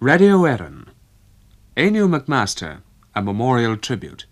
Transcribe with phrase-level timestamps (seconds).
[0.00, 0.86] Radio Erin.
[1.76, 2.82] Anew McMaster,
[3.16, 4.26] a memorial tribute.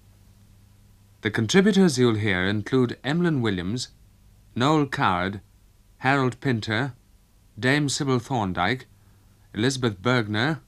[1.23, 3.89] The contributors you'll hear include Emlyn Williams,
[4.55, 5.41] Noel Coward,
[5.99, 6.93] Harold Pinter,
[7.59, 8.87] Dame Sybil Thorndike,
[9.55, 10.61] Elisabeth Bergner,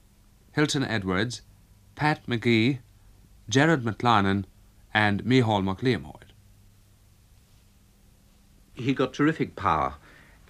[0.51, 1.43] Hilton Edwards,
[1.95, 2.79] Pat Magee,
[3.47, 4.43] Gerard McLarnon,
[4.93, 6.23] and Micheál Mac Liammoir.
[8.73, 9.93] He got terrific power,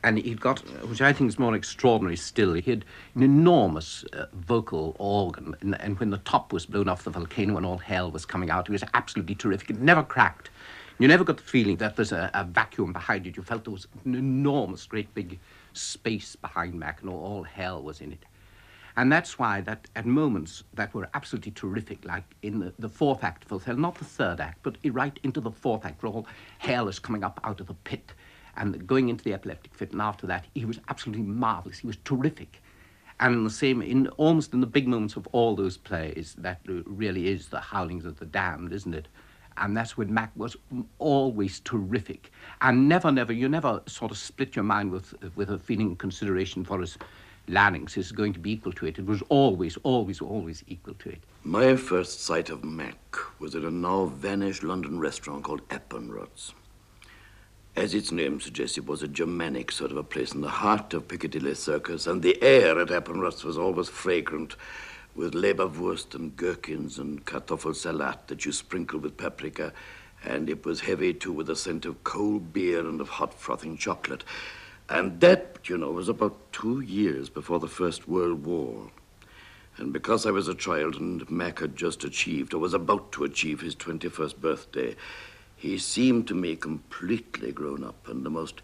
[0.03, 2.85] and he'd got, which I think is more extraordinary still, he had
[3.15, 7.57] an enormous uh, vocal organ, and, and when the top was blown off the volcano
[7.57, 9.69] and all hell was coming out, he was absolutely terrific.
[9.69, 10.49] It never cracked.
[10.99, 13.37] You never got the feeling that there's a, a vacuum behind it.
[13.37, 15.39] You felt there was an enormous, great big
[15.73, 18.25] space behind Mac, and all, all hell was in it.
[18.97, 23.23] And that's why that at moments that were absolutely terrific, like in the, the fourth
[23.23, 26.27] act of Othello, not the third act, but right into the fourth act, where all
[26.57, 28.11] hell is coming up out of the pit
[28.57, 29.91] and going into the epileptic fit.
[29.91, 31.79] And after that, he was absolutely marvelous.
[31.79, 32.61] He was terrific.
[33.19, 36.61] And in the same, in almost in the big moments of all those plays, that
[36.65, 39.07] really is the howlings of the damned, isn't it?
[39.57, 40.55] And that's when Mac was
[40.99, 42.31] always terrific.
[42.61, 45.97] And never, never, you never sort of split your mind with, with a feeling of
[45.97, 46.97] consideration for his
[47.49, 48.99] larynx is going to be equal to it.
[48.99, 51.21] It was always, always, always equal to it.
[51.43, 56.53] My first sight of Mac was at a now vanished London restaurant called Appenrodt's.
[57.79, 60.93] As its name suggests, it was a Germanic sort of a place in the heart
[60.93, 64.57] of Piccadilly Circus, and the air at Appenrodt's was always fragrant
[65.15, 69.71] with leberwurst and gherkins and kartoffelsalat that you sprinkle with paprika,
[70.25, 73.77] and it was heavy too with the scent of cold beer and of hot frothing
[73.77, 74.25] chocolate.
[74.89, 78.91] And that, you know, was about two years before the First World War.
[79.77, 83.23] And because I was a child and Mac had just achieved, or was about to
[83.23, 84.97] achieve, his 21st birthday,
[85.59, 88.61] he seemed to me completely grown up and the most,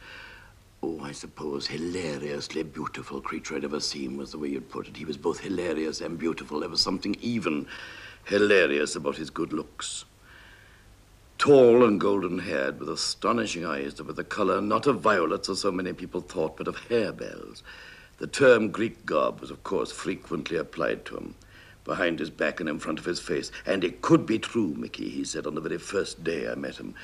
[0.82, 4.96] oh, I suppose, hilariously beautiful creature I'd ever seen, was the way you'd put it.
[4.96, 6.62] He was both hilarious and beautiful.
[6.62, 7.68] There was something even
[8.24, 10.06] hilarious about his good looks.
[11.38, 15.60] Tall and golden haired, with astonishing eyes that were the color not of violets, as
[15.60, 17.62] so many people thought, but of harebells.
[18.20, 21.36] The term Greek gob was, of course, frequently applied to him,
[21.86, 23.52] behind his back and in front of his face.
[23.66, 26.78] And it could be true, Mickey, he said on the very first day I met
[26.78, 26.96] him.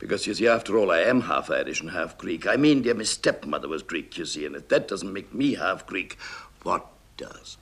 [0.00, 2.46] Because, you see, after all, I am half Irish and half Greek.
[2.46, 5.54] I mean, dear, my stepmother was Greek, you see, and if that doesn't make me
[5.54, 6.16] half Greek,
[6.62, 6.86] what
[7.18, 7.58] does?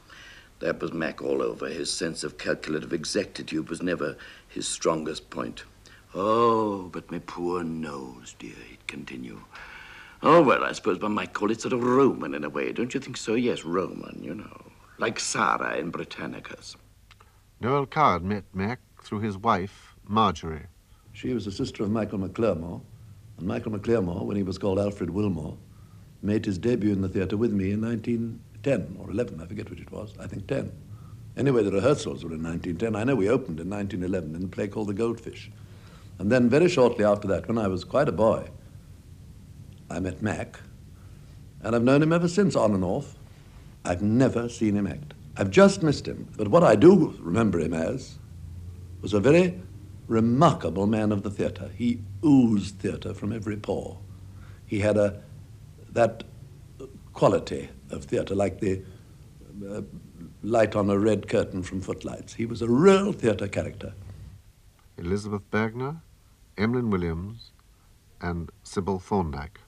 [0.61, 1.69] That was Mac all over.
[1.69, 4.17] His sense of calculative exactitude was never
[4.49, 5.65] his strongest point.
[6.15, 9.43] Oh, but my poor nose, dear, he'd continue.
[10.23, 12.95] Oh, well, I suppose one might call it sort of Roman in a way, don't
[12.95, 13.35] you think so?
[13.35, 14.68] Yes, Roman, you know.
[14.99, 16.77] Like Sarah in Britannicus.
[17.61, 20.67] Noel Coward met Mac through his wife, Marjorie.
[21.13, 22.81] She was a sister of Michael Mac Liammoir,
[23.39, 25.57] and Michael Mac Liammoir, when he was called Alfred Wilmore,
[26.21, 29.81] made his debut in the theatre with me in 1910 or 11, I forget which
[29.81, 30.73] it was, I think 10.
[31.37, 32.97] Anyway, the rehearsals were in 1910.
[32.97, 35.51] I know we opened in 1911 in a play called The Goldfish.
[36.19, 38.49] And then very shortly after that, when I was quite a boy,
[39.89, 40.59] I met Mac,
[41.63, 43.15] and I've known him ever since, on and off.
[43.89, 45.15] I've never seen him act.
[45.39, 46.29] I've just missed him.
[46.37, 48.19] But what I do remember him as
[49.01, 49.59] was a very
[50.09, 51.71] remarkable man of the theatre.
[51.75, 53.99] He oozed theatre from every pore.
[54.67, 55.23] He had a
[55.93, 56.25] that
[57.15, 58.83] quality of theatre, like the
[59.67, 59.81] uh,
[60.43, 62.35] light on a red curtain from footlights.
[62.35, 63.95] He was a real theatre character.
[64.99, 66.03] Elisabeth Bergner,
[66.59, 67.53] Emlyn Williams,
[68.21, 69.61] and Sybil Thorndike.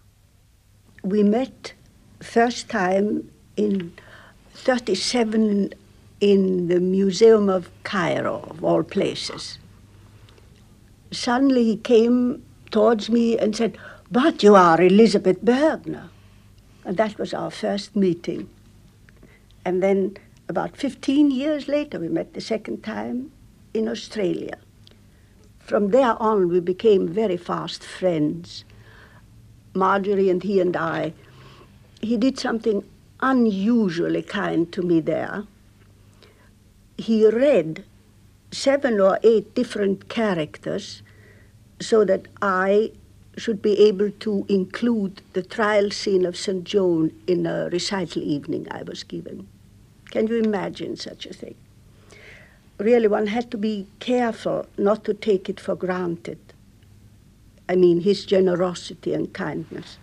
[1.03, 1.73] We met
[2.21, 3.93] first time in
[4.61, 5.73] 37
[6.21, 9.59] in the Museum of Cairo, of all places.
[11.11, 13.79] Suddenly he came towards me and said,
[14.11, 16.11] But you are Elisabeth Bergner.
[16.85, 18.49] And that was our first meeting.
[19.65, 20.17] And then
[20.49, 23.33] about 15 years later, we met the second time
[23.73, 24.59] in Australia.
[25.59, 28.65] From there on, we became very fast friends.
[29.75, 31.15] Marjorie and he and I.
[32.01, 32.85] He did something
[33.23, 35.45] unusually kind to me there.
[36.97, 37.85] He read
[38.51, 41.03] seven or eight different characters
[41.81, 42.93] so that I
[43.37, 46.65] should be able to include the trial scene of St.
[46.65, 49.49] John in a recital evening I was given.
[50.11, 51.55] Can you imagine such a thing?
[52.79, 56.39] Really, one had to be careful not to take it for granted.
[57.69, 59.99] I mean, his generosity and kindness.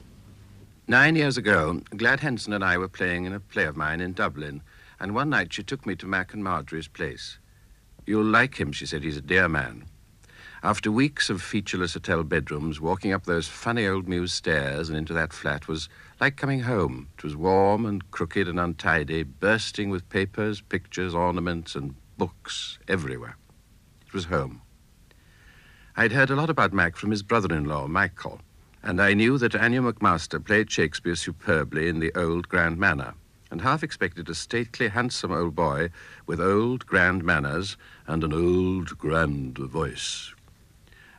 [0.90, 4.14] Nine years ago, Glad Henson and I were playing in a play of mine in
[4.14, 4.62] Dublin,
[5.02, 7.40] and one night she took me to Mac and Marjorie's place.
[8.06, 9.04] You'll like him, she said.
[9.04, 9.84] He's a dear man.
[10.64, 15.14] After weeks of featureless hotel bedrooms, walking up those funny old mews stairs and into
[15.14, 15.90] that flat was
[16.22, 17.10] like coming home.
[17.18, 23.36] It was warm and crooked and untidy, bursting with papers, pictures, ornaments, and books everywhere.
[24.06, 24.62] It was home.
[25.98, 28.40] I'd heard a lot about Mac from his brother in law, Michael,
[28.84, 33.14] and I knew that Anew McMaster played Shakespeare superbly in the old grand manner,
[33.52, 35.90] and half expected a stately, handsome old boy
[36.26, 40.34] with old grand manners and an old grand voice.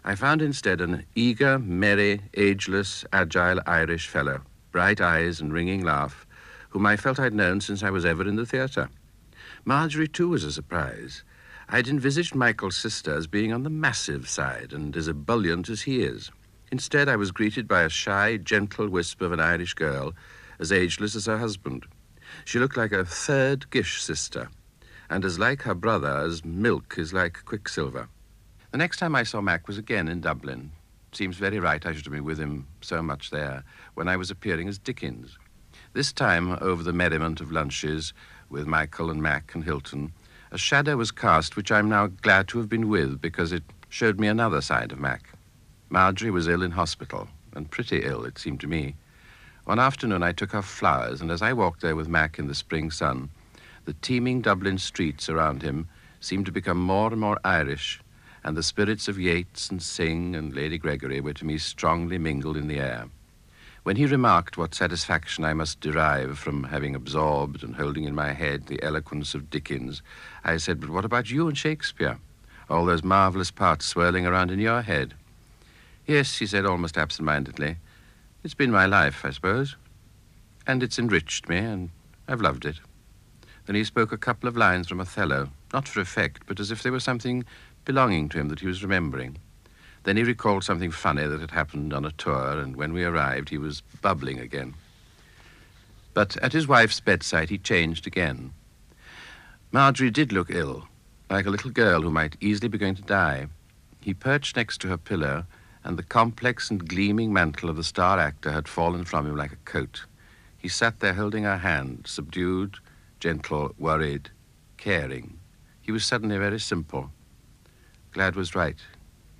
[0.05, 6.27] I found instead an eager, merry, ageless, agile Irish fellow, bright eyes and ringing laugh,
[6.71, 8.89] whom I felt I'd known since I was ever in the theatre.
[9.65, 11.25] Marjorie, too, was a surprise.
[11.69, 16.01] I'd envisaged Michael's sister as being on the massive side and as ebullient as he
[16.03, 16.31] is.
[16.71, 20.15] Instead, I was greeted by a shy, gentle wisp of an Irish girl,
[20.59, 21.87] as ageless as her husband.
[22.45, 24.51] She looked like a third Gish sister,
[25.09, 28.09] and as like her brother as milk is like quicksilver.
[28.71, 30.73] The next time I saw Mac was again in Dublin.
[31.13, 34.31] Seems very right I should have been with him so much there, when I was
[34.31, 35.39] appearing as Dickens.
[35.95, 38.13] This time, over the merriment of lunches
[38.51, 40.13] with Michael and Mac and Hilton,
[40.51, 44.21] a shadow was cast which I'm now glad to have been with because it showed
[44.21, 45.33] me another side of Mac.
[45.91, 48.95] Marjorie was ill in hospital, and pretty ill, it seemed to me.
[49.65, 52.55] One afternoon I took her flowers, and as I walked there with Mac in the
[52.55, 53.31] spring sun,
[53.85, 55.89] the teeming Dublin streets around him
[56.21, 58.01] seemed to become more and more Irish
[58.45, 62.57] and the spirits of Yeats and Synge and Lady Gregory were to me strongly mingled
[62.57, 63.07] in the air.
[63.83, 68.33] When he remarked what satisfaction I must derive from having absorbed and holding in my
[68.33, 70.03] head the eloquence of Dickens,
[70.45, 72.19] I said, But what about you and Shakespeare?
[72.69, 75.15] All those marvelous parts swirling around in your head.
[76.09, 77.77] Yes, he said almost absent mindedly.
[78.43, 79.77] It's been my life, I suppose.
[80.67, 81.91] And it's enriched me, and
[82.27, 82.77] I've loved it.
[83.67, 86.83] Then he spoke a couple of lines from Othello, not for effect, but as if
[86.83, 87.45] they were something
[87.85, 89.37] belonging to him that he was remembering.
[90.05, 93.51] Then he recalled something funny that had happened on a tour, and when we arrived,
[93.51, 94.73] he was bubbling again.
[96.15, 98.55] But at his wife's bedside, he changed again.
[99.73, 100.89] Marjorie did look ill,
[101.29, 103.49] like a little girl who might easily be going to die.
[104.01, 105.45] He perched next to her pillow,
[105.89, 109.53] and the complex and gleaming mantle of the star actor had fallen from him like
[109.53, 110.05] a coat.
[110.59, 112.77] He sat there holding her hand, subdued,
[113.21, 114.29] gentle, worried,
[114.77, 115.39] caring.
[115.81, 117.11] He was suddenly very simple.
[118.13, 118.77] Glad was right.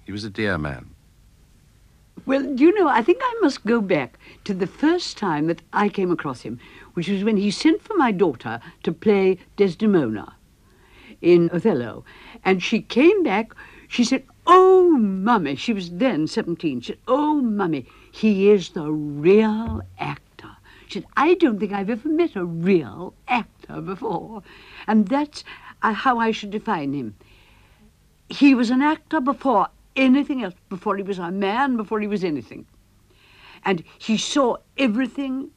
[0.07, 0.89] He was a dear man.
[2.25, 5.61] Well, do you know, I think I must go back to the first time that
[5.75, 6.59] I came across him,
[6.95, 10.35] which was when he sent for my daughter to play Desdemona
[11.21, 12.07] in Othello.
[12.43, 13.53] And she came back,
[13.87, 16.81] she said, Oh, mummy, she was then 17.
[16.81, 20.57] She said, Oh, mummy, he is the real actor.
[20.87, 24.43] She said, I don't think I've ever met a real actor before.
[24.87, 25.45] And that's
[25.83, 27.15] uh, how I should define him.
[28.31, 32.25] He was an actor before anything else, before he was a man, before he was
[32.25, 32.67] anything.
[33.67, 35.51] And he saw everything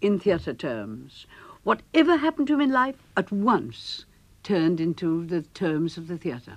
[0.00, 1.26] in theatre terms.
[1.64, 4.06] Whatever happened to him in life at once
[4.42, 6.56] turned into the terms of the theatre.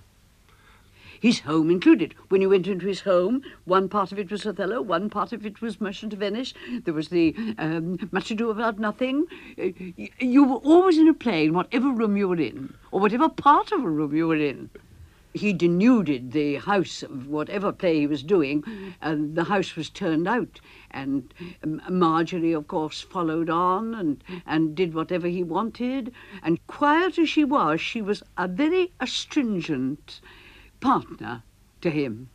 [1.21, 2.15] His home included.
[2.29, 5.45] When you went into his home, one part of it was Othello, one part of
[5.45, 6.55] it was Merchant of Venice.
[6.83, 9.27] There was the um, Much Ado About Nothing.
[9.55, 9.67] Uh,
[10.17, 13.71] you were always in a play in whatever room you were in, or whatever part
[13.71, 14.71] of a room you were in
[15.33, 18.63] he denuded the house of whatever play he was doing,
[19.01, 20.59] and the house was turned out.
[20.89, 21.33] And
[21.63, 26.13] um, Marjorie, of course, followed on and, and did whatever he wanted.
[26.43, 30.19] And quiet as she was, she was a very astringent
[30.81, 31.43] partner
[31.79, 32.29] to him.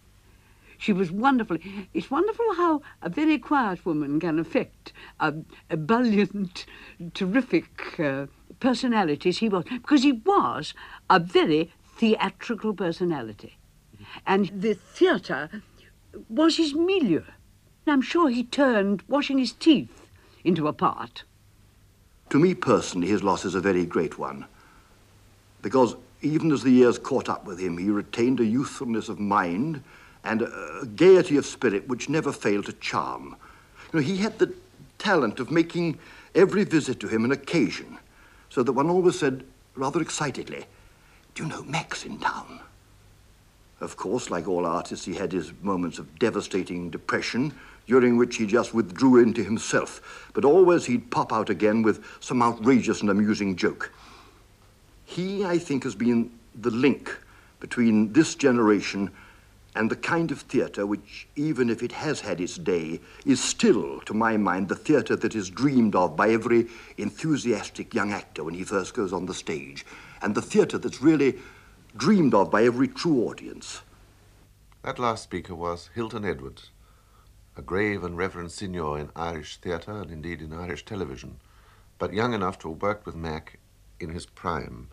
[0.79, 1.59] She was wonderful.
[1.95, 5.35] It's wonderful how a very quiet woman can affect a,
[5.71, 6.67] a brilliant,
[7.15, 8.27] terrific uh,
[8.61, 10.75] personality as he was, because he was
[11.09, 13.57] a very theatrical personality.
[14.27, 15.63] And the theatre
[16.29, 17.23] was his milieu.
[17.87, 20.09] I'm sure he turned washing his teeth
[20.45, 21.25] into a part.
[22.31, 24.47] To me personally, his loss is a very great one.
[25.63, 29.83] Because even as the years caught up with him, he retained a youthfulness of mind
[30.25, 33.37] and a gaiety of spirit which never failed to charm.
[33.93, 34.53] You know, he had the
[34.99, 35.99] talent of making
[36.35, 37.99] every visit to him an occasion,
[38.49, 39.45] so that one always said,
[39.75, 40.67] rather excitedly,
[41.35, 42.61] do you know Max in town?
[43.81, 47.53] Of course, like all artists, he had his moments of devastating depression,
[47.87, 50.31] during which he just withdrew into himself.
[50.33, 53.93] But always he'd pop out again with some outrageous and amusing joke.
[55.07, 57.17] He, I think, has been the link
[57.61, 59.13] between this generation
[59.75, 64.01] and the kind of theatre which, even if it has had its day, is still,
[64.01, 66.67] to my mind, the theatre that is dreamed of by every
[66.99, 69.87] enthusiastic young actor when he first goes on the stage
[70.23, 71.39] and the theatre that's really
[71.97, 73.83] dreamed of by every true audience.
[74.83, 76.71] That last speaker was Hilton Edwards,
[77.57, 81.39] a grave and reverend signor in Irish theatre and indeed in Irish television,
[81.99, 83.59] but young enough to have worked with Mac
[84.01, 84.89] in his prime.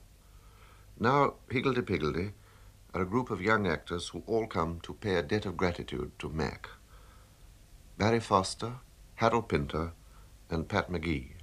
[1.03, 2.31] Now, Higgledy-Piggledy
[2.93, 6.13] are a group of young actors who all come to pay a debt of gratitude
[6.19, 6.69] to Mac.
[7.97, 8.75] Barry Foster,
[9.15, 9.91] Harold Pinter,
[10.49, 11.33] and Pat Magee.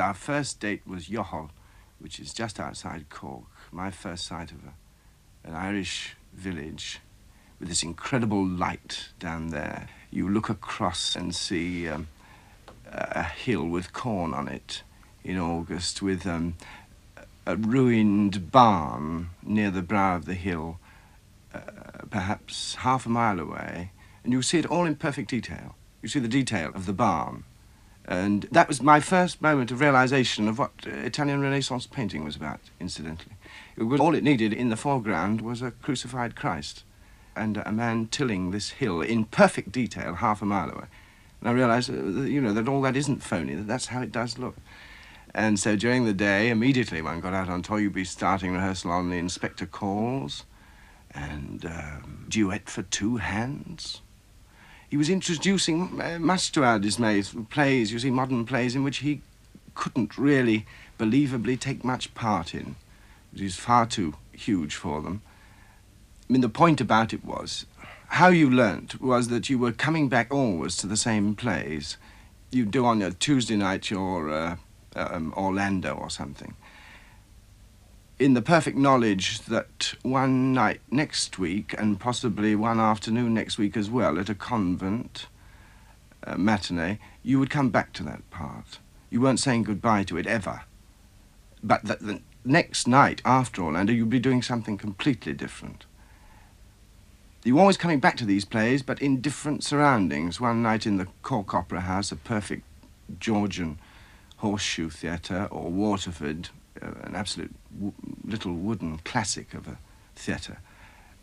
[0.00, 1.50] Our first date was Youghal,
[1.98, 7.00] which is just outside Cork, my first sight of a, an Irish village
[7.58, 9.88] with this incredible light down there.
[10.12, 12.06] You look across and see um,
[12.86, 14.84] a hill with corn on it
[15.24, 16.54] in August, with um,
[17.48, 20.78] a ruined barn near the brow of the hill,
[21.54, 21.60] uh,
[22.10, 23.90] perhaps half a mile away,
[24.22, 25.74] and you see it all in perfect detail.
[26.02, 27.44] You see the detail of the barn.
[28.04, 32.36] And that was my first moment of realization of what uh, Italian Renaissance painting was
[32.36, 33.36] about, incidentally.
[33.76, 36.84] It was, all it needed in the foreground was a crucified Christ
[37.34, 40.86] and a man tilling this hill in perfect detail half a mile away.
[41.40, 44.12] And I realized, uh, you know, that all that isn't phony, that that's how it
[44.12, 44.56] does look.
[45.34, 48.90] And so during the day, immediately one got out on tour, you'd be starting rehearsal
[48.90, 50.44] on the inspector calls
[51.12, 54.00] and um, duet for two hands.
[54.88, 58.98] He was introducing uh, much to our dismay plays, you see, modern plays in which
[58.98, 59.20] he
[59.74, 60.66] couldn't really
[60.98, 62.76] believably take much part in.
[63.34, 65.22] He was far too huge for them.
[66.28, 67.66] I mean, the point about it was,
[68.08, 71.98] how you learnt was that you were coming back always to the same plays.
[72.50, 74.56] You'd do on your Tuesday night your uh,
[74.98, 76.54] um, Orlando or something.
[78.18, 83.76] In the perfect knowledge that one night next week, and possibly one afternoon next week
[83.76, 85.26] as well, at a convent
[86.26, 88.78] uh, matinee, you would come back to that part.
[89.10, 90.62] You weren't saying goodbye to it ever.
[91.62, 95.86] But that the next night after Orlando, you'd be doing something completely different.
[97.44, 100.40] You were always coming back to these plays, but in different surroundings.
[100.40, 102.62] One night in the Cork Opera House, a perfect
[103.18, 103.78] Georgian
[104.38, 106.48] Horseshoe Theatre, or Waterford,
[106.80, 107.54] uh, an absolute
[108.24, 109.78] little wooden classic of a
[110.14, 110.58] theatre,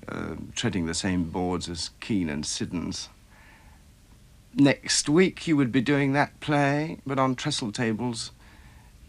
[0.07, 3.10] uh, treading the same boards as Kean and Siddons.
[4.53, 8.31] Next week you would be doing that play, but on trestle tables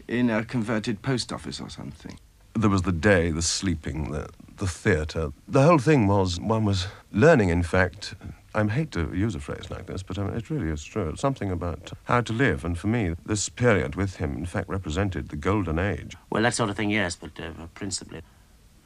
[0.07, 2.19] in a converted post office or something.
[2.53, 5.31] There was the day, the sleeping, the, the theatre.
[5.47, 8.15] The whole thing was, one was learning, in fact,
[8.53, 11.09] I hate to use a phrase like this, but I mean, it really is true.
[11.09, 12.65] It's something about how to live.
[12.65, 16.15] And for me, this period with him, in fact, represented the golden age.
[16.31, 18.21] Well, that sort of thing, yes, but uh, principally,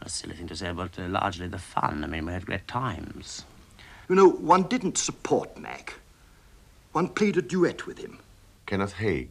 [0.02, 2.04] a silly thing to say, but uh, largely the fun.
[2.04, 3.46] I mean, we had great times.
[4.10, 5.96] You know, one didn't support Mac.
[6.92, 8.20] One played a duet with him.
[8.66, 9.30] Kenneth Haigh.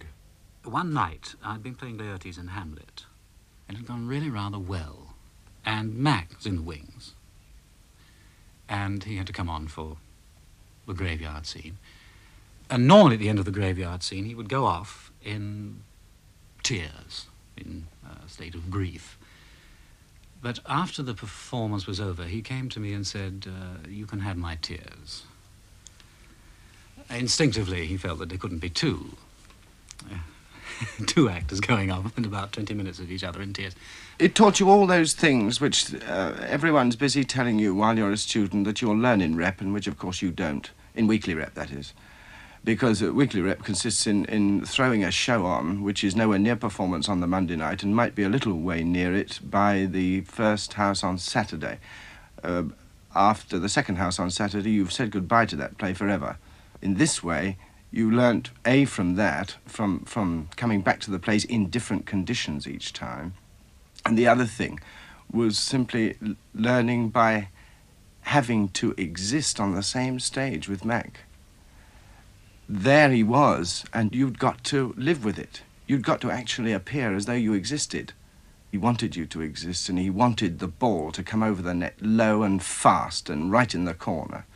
[0.65, 3.05] One night, I'd been playing Laertes in Hamlet,
[3.69, 5.10] and it had gone really rather well.
[5.65, 7.15] And was in the wings.
[8.69, 9.97] And he had to come on for
[10.87, 11.79] the graveyard scene.
[12.69, 15.83] And normally at the end of the graveyard scene, he would go off in
[16.63, 17.27] tears,
[17.57, 19.19] in a state of grief.
[20.43, 24.21] But after the performance was over, he came to me and said, uh, You can
[24.21, 25.25] have my tears.
[27.11, 29.17] Instinctively, he felt that there couldn't be two.
[31.07, 33.75] two actors going off in about 20 minutes of each other in tears.
[34.19, 38.17] It taught you all those things which uh, everyone's busy telling you while you're a
[38.17, 40.71] student that you'll learn in rep, and which, of course, you don't.
[40.95, 41.95] In weekly rep, that is.
[42.63, 46.57] Because uh, weekly rep consists in, in throwing a show on, which is nowhere near
[46.57, 50.23] performance on the Monday night and might be a little way near it by the
[50.23, 51.79] first house on Saturday.
[52.43, 52.65] Uh,
[53.15, 56.37] after the second house on Saturday, you've said goodbye to that play forever.
[56.83, 57.57] In this way,
[57.91, 62.69] you learnt A from that, from, from coming back to the place in different conditions
[62.69, 63.35] each time.
[64.05, 64.81] And the other thing
[65.31, 66.17] was simply
[66.55, 67.49] learning by
[68.23, 71.21] having to exist on the same stage with Mac.
[72.69, 75.63] There he was, and you'd got to live with it.
[75.87, 78.13] You'd got to actually appear as though you existed.
[78.71, 81.97] He wanted you to exist, and he wanted the ball to come over the net
[82.01, 84.47] low and fast and right in the corner.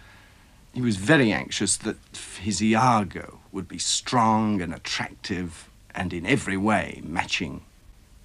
[0.75, 1.97] He was very anxious that
[2.41, 7.63] his Iago would be strong and attractive and in every way matching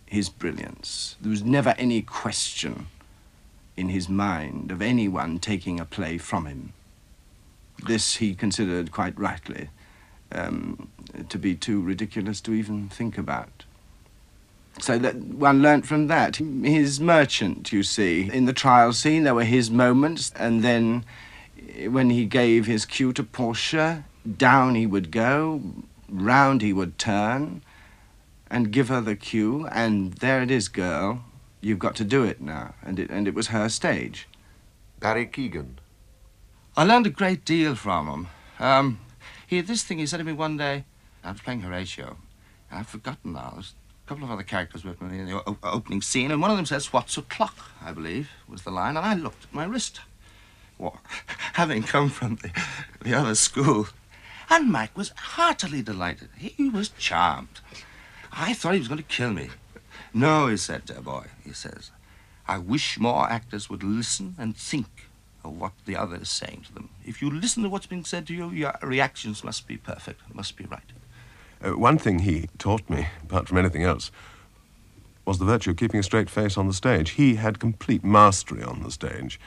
[0.07, 1.15] his brilliance.
[1.21, 2.87] There was never any question
[3.77, 6.73] in his mind of anyone taking a play from him.
[7.85, 9.69] This he considered quite rightly
[10.31, 10.89] um,
[11.29, 13.65] to be too ridiculous to even think about.
[14.79, 16.37] So that one learnt from that.
[16.37, 21.05] His merchant, you see, in the trial scene, there were his moments, and then
[21.87, 24.05] when he gave his cue to Portia,
[24.37, 25.61] down he would go,
[26.07, 27.61] round he would turn,
[28.49, 31.23] and give her the cue, and there it is, girl.
[31.61, 32.73] You've got to do it now.
[32.83, 34.27] And it, and it was her stage.
[34.99, 35.79] Barry Keegan.
[36.75, 38.27] I learned a great deal from him.
[38.59, 38.99] Um,
[39.45, 40.85] he had this thing he said to me one day.
[41.23, 42.17] I was playing Horatio.
[42.71, 43.51] I've forgotten now.
[43.55, 43.73] There's
[44.05, 46.57] a couple of other characters with me in the o- opening scene, and one of
[46.57, 47.57] them says, What's o'clock?
[47.83, 50.01] I believe was the line, and I looked at my wrist.
[51.53, 52.51] Having come from the,
[53.01, 53.87] the other school.
[54.49, 56.29] And Mike was heartily delighted.
[56.37, 57.59] He was charmed.
[58.31, 59.49] I thought he was going to kill me.
[60.13, 61.91] No, he said, dear boy, he says,
[62.47, 65.07] I wish more actors would listen and think
[65.43, 66.89] of what the other is saying to them.
[67.05, 70.55] If you listen to what's being said to you, your reactions must be perfect, must
[70.55, 70.81] be right.
[71.63, 74.11] Uh, one thing he taught me, apart from anything else,
[75.25, 77.11] was the virtue of keeping a straight face on the stage.
[77.11, 79.39] He had complete mastery on the stage.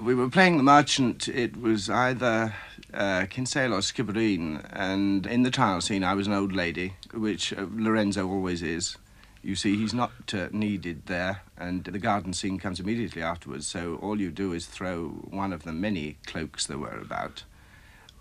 [0.00, 1.26] We were playing The Merchant.
[1.28, 2.54] It was either
[2.94, 7.52] uh, Kinsale or Skibbereen, and in the trial scene, I was an old lady, which
[7.52, 8.96] uh, Lorenzo always is.
[9.42, 13.96] You see, he's not uh, needed there, and the garden scene comes immediately afterwards, so
[13.96, 17.42] all you do is throw one of the many cloaks there were about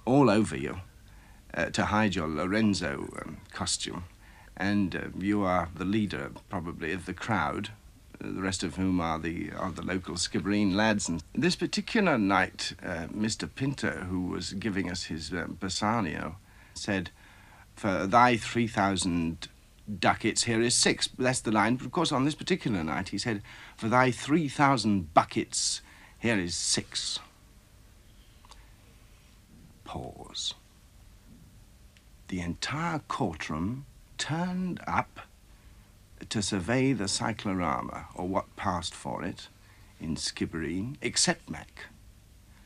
[0.03, 0.81] all over you
[1.53, 4.05] uh, to hide your Lorenzo um, costume.
[4.55, 7.69] And uh, you are the leader, probably, of the crowd,
[8.19, 11.07] the rest of whom are the, are the local Skibbereen lads.
[11.07, 13.49] And this particular night, uh, Mr.
[13.53, 16.37] Pinter, who was giving us his uh, Bassanio,
[16.73, 17.11] said,
[17.75, 19.47] For thy 3,000
[19.99, 21.09] ducats, here is six.
[21.17, 21.75] That's the line.
[21.75, 23.41] But of course, on this particular night, he said,
[23.77, 25.81] For thy 3,000 buckets,
[26.19, 27.19] here is six.
[29.83, 30.55] Pause.
[32.27, 33.85] The entire courtroom
[34.17, 35.21] turned up
[36.29, 39.47] to survey the cyclorama, or what passed for it,
[39.99, 41.85] in Skibbereen, except Mac.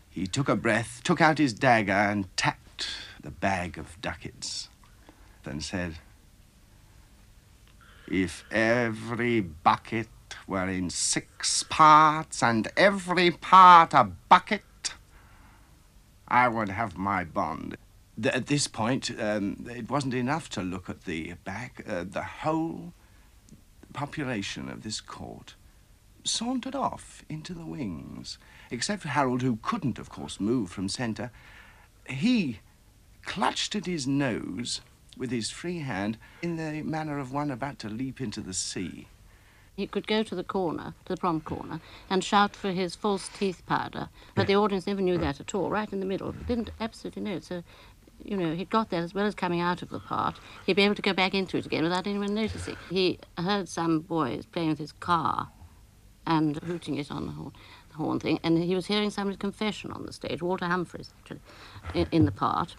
[0.10, 2.88] He took a breath, took out his dagger, and tapped
[3.22, 4.70] the bag of ducats,
[5.43, 5.96] then said,
[8.08, 10.10] If every bucket
[10.48, 14.63] were in six parts, and every part a bucket,
[16.27, 17.77] I would have my bond.
[18.24, 21.84] At this point, um, it wasn't enough to look at the back.
[21.88, 22.93] Uh, the whole
[23.94, 25.56] population of this court
[26.24, 28.38] sauntered off into the wings,
[28.70, 31.32] except for Harold, who couldn't, of course, move from centre.
[32.06, 32.60] He
[33.24, 34.82] clutched at his nose
[35.18, 39.08] with his free hand in the manner of one about to leap into the sea.
[39.75, 43.30] He could go to the corner, to the prom corner, and shout for his false
[43.30, 46.34] teeth powder, but the audience never knew that at all, right in the middle.
[46.34, 47.46] Didn't absolutely know it.
[47.46, 47.64] So,
[48.24, 50.40] you know, he'd got there as well as coming out of the part.
[50.66, 52.77] He'd be able to go back into it again without anyone noticing.
[52.90, 55.50] He heard some boys playing with his car
[56.25, 57.53] and hooting it on the horn,
[57.90, 61.42] the horn thing, and he was hearing somebody's confession on the stage, Walter Humphreys, actually,
[61.94, 62.75] in, in the part,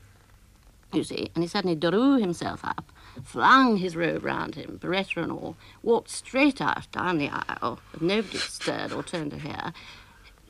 [0.93, 2.93] you see, and he suddenly drew himself up,
[3.25, 8.39] flung his robe round him, biretta and all, walked straight out down the aisle, nobody
[8.39, 9.73] stirred or turned a hair,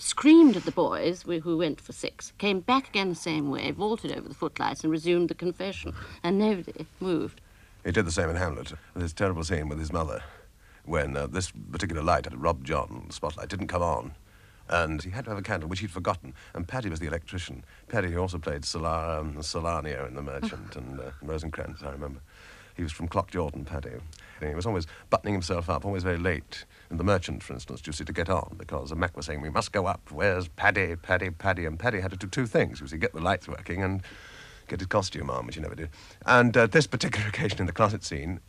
[0.03, 4.11] screamed at the boys who went for six, came back again the same way, vaulted
[4.11, 7.41] over the footlights and resumed the confession, and nobody moved.
[7.85, 10.23] He did the same in Hamlet, with his terrible scene with his mother,
[10.85, 14.13] when uh, this particular light robbed John, spotlight didn't come on.
[14.69, 16.35] And he had to have a candle, which he'd forgotten.
[16.55, 17.65] And Paddy was the electrician.
[17.89, 22.21] Paddy, who also played Solar, um, Solanio in The Merchant and uh, Rosencrantz, I remember.
[22.77, 23.91] He was from Cloughjordan, Paddy.
[24.41, 26.65] And he was always buttoning himself up, always very late.
[26.91, 29.41] In The Merchant, for instance, you see, to get on, because the Mac was saying,
[29.41, 30.11] we must go up.
[30.11, 31.65] Where's Paddy, Paddy, Paddy?
[31.65, 32.81] And Paddy had to do two things.
[32.81, 34.03] You see, get the lights working and
[34.69, 35.91] get his costume on, which he never did.
[36.27, 38.41] And uh, this particular occasion in the closet scene,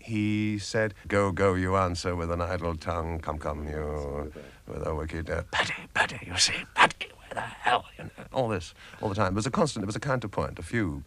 [0.00, 3.20] he said, Go, go, you answer with an idle tongue.
[3.20, 4.32] Come, come, you
[4.66, 5.30] with a wicked.
[5.30, 7.84] Uh, Paddy, Paddy, you see, Paddy, where the hell?
[7.98, 9.32] You know, all this, all the time.
[9.32, 11.04] There was a constant, there was a counterpoint, a few.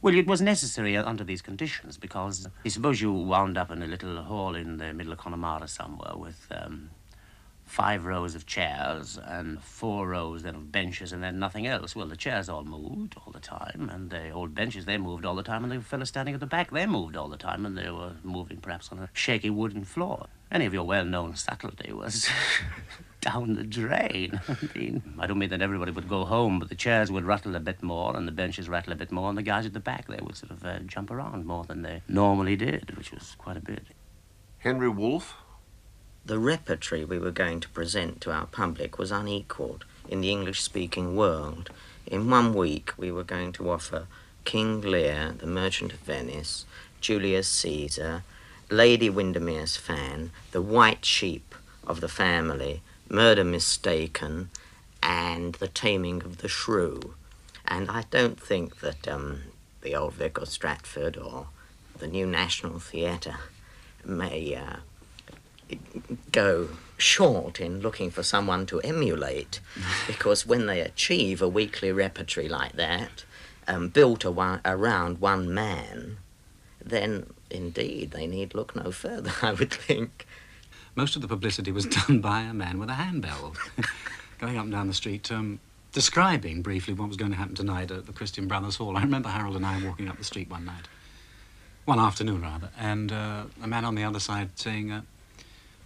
[0.00, 3.86] Well, it was necessary under these conditions because I suppose you wound up in a
[3.86, 6.90] little hall in the middle of Connemara somewhere with um,
[7.64, 11.96] five rows of chairs and four rows then of benches and then nothing else.
[11.96, 15.34] Well, the chairs all moved all the time, and the old benches they moved all
[15.34, 17.76] the time, and the fellow standing at the back they moved all the time, and
[17.76, 20.26] they were moving perhaps on a shaky wooden floor.
[20.50, 22.28] Any of your well-known subtlety was
[23.22, 24.38] down the drain.
[24.48, 27.56] I mean, I don't mean that everybody would go home, but the chairs would rattle
[27.56, 29.80] a bit more, and the benches rattle a bit more, and the guys at the
[29.80, 33.34] back they would sort of uh, jump around more than they normally did, which was
[33.38, 33.86] quite a bit.
[34.58, 35.34] Henry Wolfe?
[36.24, 40.60] The repertory we were going to present to our public was unequalled in the English
[40.60, 41.70] speaking world.
[42.06, 44.06] In one week, we were going to offer
[44.44, 46.64] King Lear, The Merchant of Venice,
[47.00, 48.22] Julius Caesar,
[48.70, 51.54] Lady Windermere's Fan, The White Sheep
[51.86, 52.82] of the Family,
[53.12, 54.48] Murder Mistaken,
[55.02, 57.14] and The Taming of the Shrew.
[57.66, 59.42] And I don't think that um,
[59.82, 61.48] the Old Vic or Stratford or
[61.98, 63.36] the New National Theatre
[64.02, 65.76] may uh,
[66.32, 69.60] go short in looking for someone to emulate
[70.06, 73.24] because when they achieve a weekly repertory like that,
[73.68, 76.16] um, built a around one man,
[76.82, 80.26] then indeed they need look no further, I would think.
[80.94, 83.54] Most of the publicity was done by a man with a handbell
[84.38, 85.30] going up and down the street.
[85.32, 85.60] Um,
[85.92, 88.96] describing briefly what was going to happen tonight at the Christian Brothers Hall.
[88.96, 90.88] I remember Harold and I walking up the street one night,
[91.84, 95.02] one afternoon rather, and uh, a man on the other side saying, uh,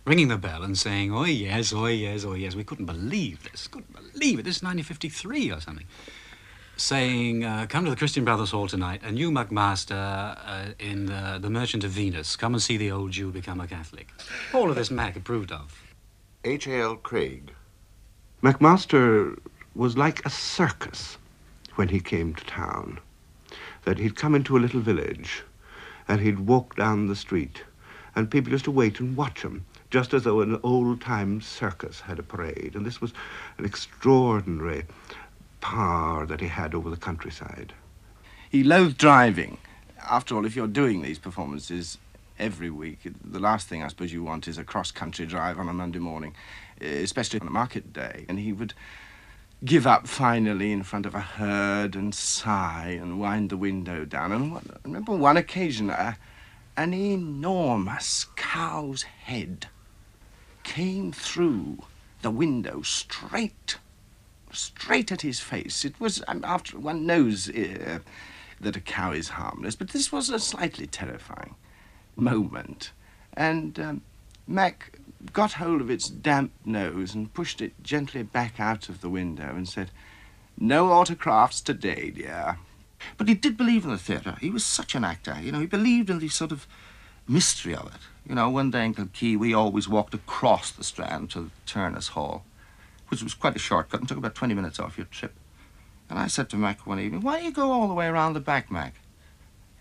[0.05, 2.55] ringing the bell and saying, oh yes, oh yes, oh yes.
[2.55, 4.45] We couldn't believe this, couldn't believe it.
[4.45, 5.87] This is 1953 or something.
[6.79, 11.85] Saying, uh, come to the Christian Brothers Hall tonight, Anew McMaster uh, in the, Merchant
[11.85, 12.37] of Venus.
[12.37, 14.09] Come and see the old Jew become a Catholic.
[14.53, 15.83] All of this Mac approved of.
[16.45, 16.97] H.A.L.
[16.97, 17.51] Craig.
[18.43, 19.39] McMaster
[19.75, 21.17] was like a circus
[21.77, 23.01] when he came to town.
[23.85, 25.45] That he'd come into a little village
[26.07, 27.63] and he'd walk down the street
[28.15, 32.19] and people used to wait and watch him just as though an old-time circus had
[32.19, 32.73] a parade.
[32.75, 33.13] And this was
[33.57, 34.85] an extraordinary
[35.61, 37.73] power that he had over the countryside.
[38.51, 39.59] He loathed driving.
[40.09, 41.99] After all, if you're doing these performances
[42.39, 45.73] every week, the last thing I suppose you want is a cross-country drive on a
[45.73, 46.35] Monday morning,
[46.81, 48.25] especially on a market day.
[48.29, 48.75] And he would
[49.65, 54.33] give up finally in front of a herd and sigh and wind the window down.
[54.33, 59.69] And I remember one occasion, an enormous cow's head
[60.63, 61.79] came through
[62.23, 63.79] the window straight,
[64.57, 65.85] straight at his face.
[65.85, 68.01] It was, after one knows uh,
[68.61, 71.55] that a cow is harmless, but this was a slightly terrifying
[72.17, 72.91] moment.
[73.35, 74.03] And um,
[74.47, 74.99] Mac
[75.33, 79.55] got hold of its damp nose and pushed it gently back out of the window
[79.55, 79.91] and said,
[80.59, 82.59] No autocrafts today, dear.
[83.19, 84.37] But he did believe in the theatre.
[84.41, 85.37] He was such an actor.
[85.41, 86.67] You know, he believed in the sort of
[87.29, 88.01] mystery of it.
[88.29, 92.45] You know, one day in Kilkee, we always walked across the Strand to Turners Hall,
[93.09, 95.35] which was quite a shortcut and took about 20 minutes off your trip.
[96.09, 98.35] And I said to Mac one evening, why do you go all the way around
[98.35, 98.95] the back, Mac?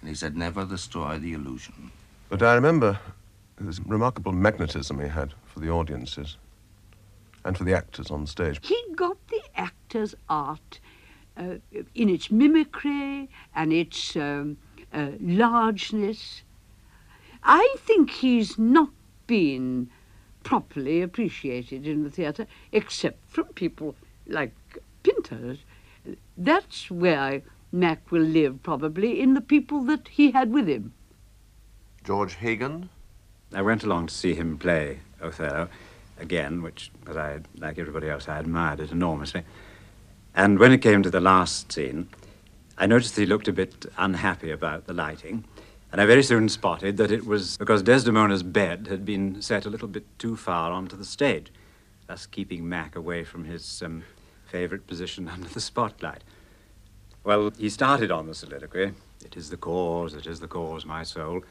[0.02, 1.92] And he said, never destroy the illusion.
[2.30, 3.00] But I remember
[3.60, 6.38] this remarkable magnetism he had for the audiences
[7.44, 8.60] and for the actors on stage.
[8.62, 10.80] He got the actor's art
[11.38, 11.56] uh,
[11.94, 14.58] in its mimicry and its um,
[14.92, 16.42] uh, largeness.
[17.44, 18.90] I think he's not
[19.28, 19.90] been
[20.46, 23.96] properly appreciated in the theatre, except from people
[24.28, 24.54] like
[25.04, 25.58] Pinter.
[26.38, 30.94] That's where Mac will live, probably, in the people that he had with him.
[32.06, 32.90] George Hagan?
[33.54, 35.68] I went along to see him play Othello
[36.20, 39.44] again, which, as I, like everybody else, I admired it enormously.
[40.36, 42.08] And when it came to the last scene,
[42.78, 45.46] I noticed he looked a bit unhappy about the lighting.
[45.96, 49.70] And I very soon spotted that it was because Desdemona's bed had been set a
[49.70, 51.54] little bit too far onto the stage,
[52.06, 54.04] thus keeping Mac away from his um,
[54.46, 56.26] favorite position under the spotlight.
[57.24, 58.92] Well, he started on the soliloquy.
[59.24, 61.46] It is the cause, it is the cause, my soul.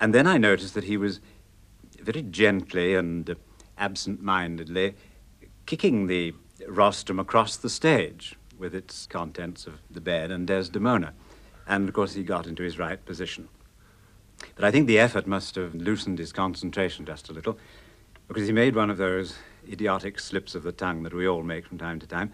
[0.00, 1.20] And then I noticed that he was
[2.00, 3.36] very gently and
[3.78, 4.96] absent mindedly
[5.66, 6.34] kicking the
[6.66, 11.14] rostrum across the stage with its contents of the bed and Desdemona.
[11.66, 13.48] And of course, he got into his right position.
[14.56, 17.58] But I think the effort must have loosened his concentration just a little,
[18.28, 19.36] because he made one of those
[19.70, 22.32] idiotic slips of the tongue that we all make from time to time.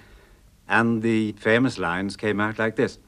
[0.68, 2.98] And the famous lines came out like this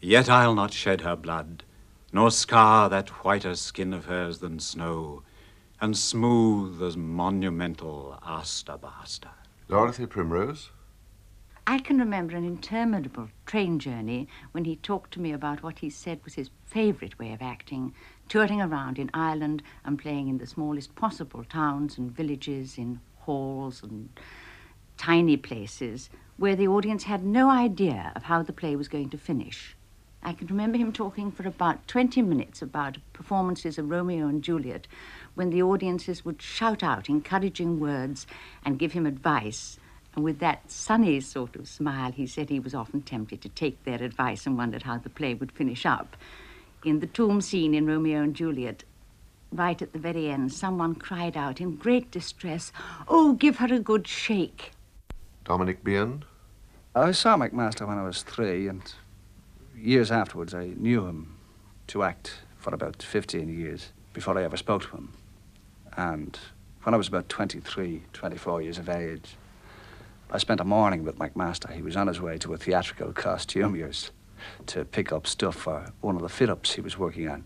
[0.00, 1.64] Yet I'll not shed her blood,
[2.12, 5.22] nor scar that whiter skin of hers than snow,
[5.80, 9.30] and smooth as monumental Asta Basta.
[9.68, 10.70] Dorothy Primrose?
[11.70, 15.90] I can remember an interminable train journey when he talked to me about what he
[15.90, 17.92] said was his favourite way of acting,
[18.26, 23.82] touring around in Ireland and playing in the smallest possible towns and villages, in halls
[23.82, 24.08] and
[24.96, 29.18] tiny places where the audience had no idea of how the play was going to
[29.18, 29.76] finish.
[30.22, 34.86] I can remember him talking for about 20 minutes about performances of Romeo and Juliet
[35.34, 38.26] when the audiences would shout out encouraging words
[38.64, 39.78] and give him advice
[40.14, 43.84] and with that sunny sort of smile, he said he was often tempted to take
[43.84, 46.16] their advice and wondered how the play would finish up.
[46.84, 48.84] In the tomb scene in Romeo and Juliet,
[49.52, 52.72] right at the very end, someone cried out in great distress,
[53.06, 54.72] Oh, give her a good shake.
[55.44, 56.24] Dominic Behan?
[56.94, 58.82] I saw McMaster when I was three, and
[59.76, 61.36] years afterwards I knew him
[61.88, 65.12] to act for about 15 years before I ever spoke to him.
[65.96, 66.38] And
[66.82, 69.36] when I was about 23, 24 years of age,
[70.30, 71.72] I spent a morning with McMaster.
[71.72, 74.10] He was on his way to a theatrical costumier's
[74.66, 77.44] to pick up stuff for one of the fit ups he was working on.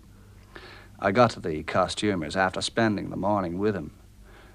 [0.98, 3.92] I got to the costumier's after spending the morning with him,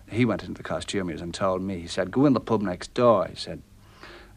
[0.10, 2.94] He went into the costumier's and told me, he said, go in the pub next
[2.94, 3.62] door, he said,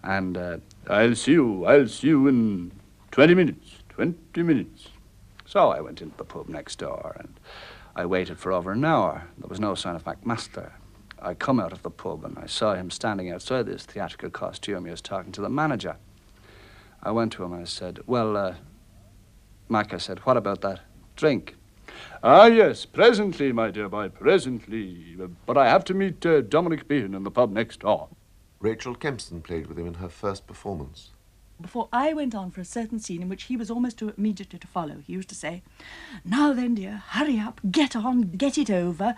[0.04, 2.70] and uh, I'll see you, I'll see you in
[3.10, 4.88] 20 minutes, 20 minutes.
[5.46, 7.40] So I went into the pub next door and
[7.96, 9.24] I waited for over an hour.
[9.36, 10.70] There was no sign of McMaster.
[11.22, 14.84] I come out of the pub and I saw him standing outside this theatrical costume.
[14.84, 15.96] He was talking to the manager.
[17.02, 18.54] I went to him and I said, Well, uh,
[19.70, 20.80] Mac, I said, what about that
[21.14, 21.54] drink?
[22.24, 25.16] Ah, yes, presently, my dear boy, presently.
[25.46, 28.08] But I have to meet uh, Dominic Behan in the pub next door.
[28.58, 31.10] Rachel Kempson played with him in her first performance.
[31.60, 34.58] Before I went on for a certain scene in which he was almost to, immediately
[34.58, 35.62] to follow, he used to say,
[36.24, 39.14] Now then, dear, hurry up, get on, get it over,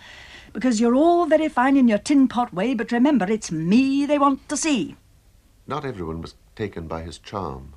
[0.53, 4.19] because you're all very fine in your tin pot way, but remember, it's me they
[4.19, 4.97] want to see.
[5.67, 7.75] Not everyone was taken by his charm.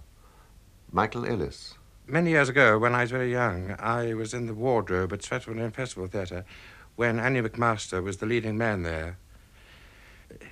[0.91, 1.75] Michael Ellis.
[2.07, 5.57] Many years ago, when I was very young, I was in the wardrobe at Stratford
[5.57, 6.45] and Festival Theatre
[6.95, 9.17] when Annie McMaster was the leading man there.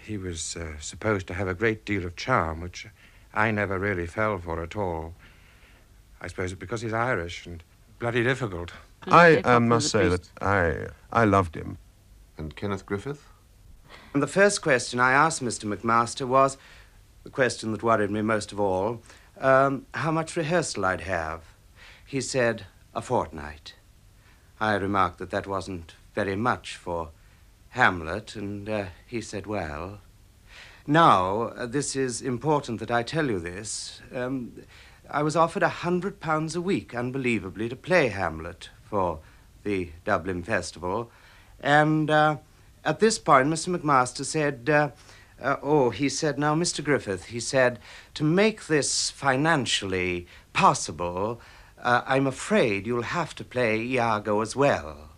[0.05, 2.87] He was uh, supposed to have a great deal of charm, which
[3.33, 5.13] I never really fell for at all.
[6.21, 7.63] I suppose it's because he's Irish and
[7.99, 8.71] bloody difficult.
[9.07, 11.77] I uh, must say that I, I loved him.
[12.37, 13.25] And Kenneth Griffith?
[14.13, 15.65] And the first question I asked Mr.
[15.65, 16.57] McMaster was
[17.23, 19.01] the question that worried me most of all
[19.39, 21.43] um, how much rehearsal I'd have.
[22.05, 23.73] He said, a fortnight.
[24.59, 27.09] I remarked that that wasn't very much for
[27.69, 29.99] Hamlet, and uh, he said, well.
[30.85, 34.01] Now, uh, this is important that I tell you this.
[34.13, 34.63] Um,
[35.09, 39.19] I was offered a hundred pounds a week, unbelievably, to play Hamlet for
[39.63, 41.09] the Dublin Festival.
[41.61, 42.37] And uh,
[42.83, 43.73] at this point, Mr.
[43.73, 44.89] McMaster said, uh,
[45.41, 46.83] uh, oh, he said, now, Mr.
[46.83, 47.79] Griffith, he said,
[48.13, 51.39] to make this financially possible,
[51.81, 55.11] uh, I'm afraid you'll have to play Iago as well.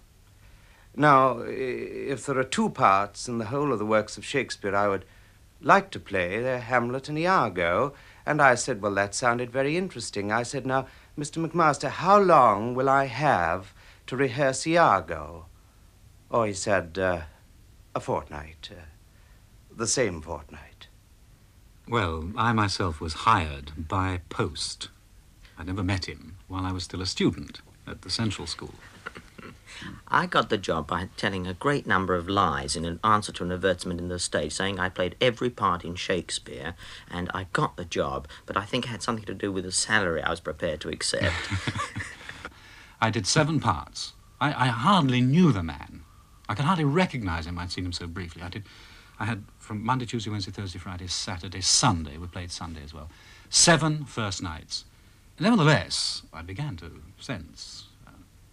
[0.96, 4.88] Now, if there are two parts in the whole of the works of Shakespeare I
[4.88, 5.06] would
[5.66, 7.94] like to play, they're Hamlet and Iago.
[8.26, 10.32] And I said, well, that sounded very interesting.
[10.32, 11.46] I said, now, Mr.
[11.46, 13.74] McMaster, how long will I have
[14.08, 15.48] to rehearse Iago?
[16.30, 17.22] Oh, he said, uh,
[17.96, 18.70] a fortnight.
[18.72, 18.86] Uh,
[19.76, 20.88] the same fortnight.
[21.88, 24.90] Well, I myself was hired by post.
[25.58, 28.76] I never met him while I was still a student at the Central School.
[30.08, 33.44] I got the job by telling a great number of lies in an answer to
[33.44, 36.76] an advertisement in the stage saying I played every part in Shakespeare,
[37.10, 39.72] and I got the job, but I think it had something to do with the
[39.72, 41.34] salary I was prepared to accept.
[43.02, 44.14] I did seven parts.
[44.40, 46.02] I, I hardly knew the man.
[46.48, 47.58] I could hardly recognize him.
[47.58, 48.42] I'd seen him so briefly.
[48.42, 48.64] I did.
[49.20, 52.18] I had from Monday, Tuesday, Wednesday, Thursday, Friday, Saturday, Sunday.
[52.18, 53.10] We played Sunday as well.
[53.50, 54.86] Seven first nights.
[55.40, 57.88] Nevertheless, I began to sense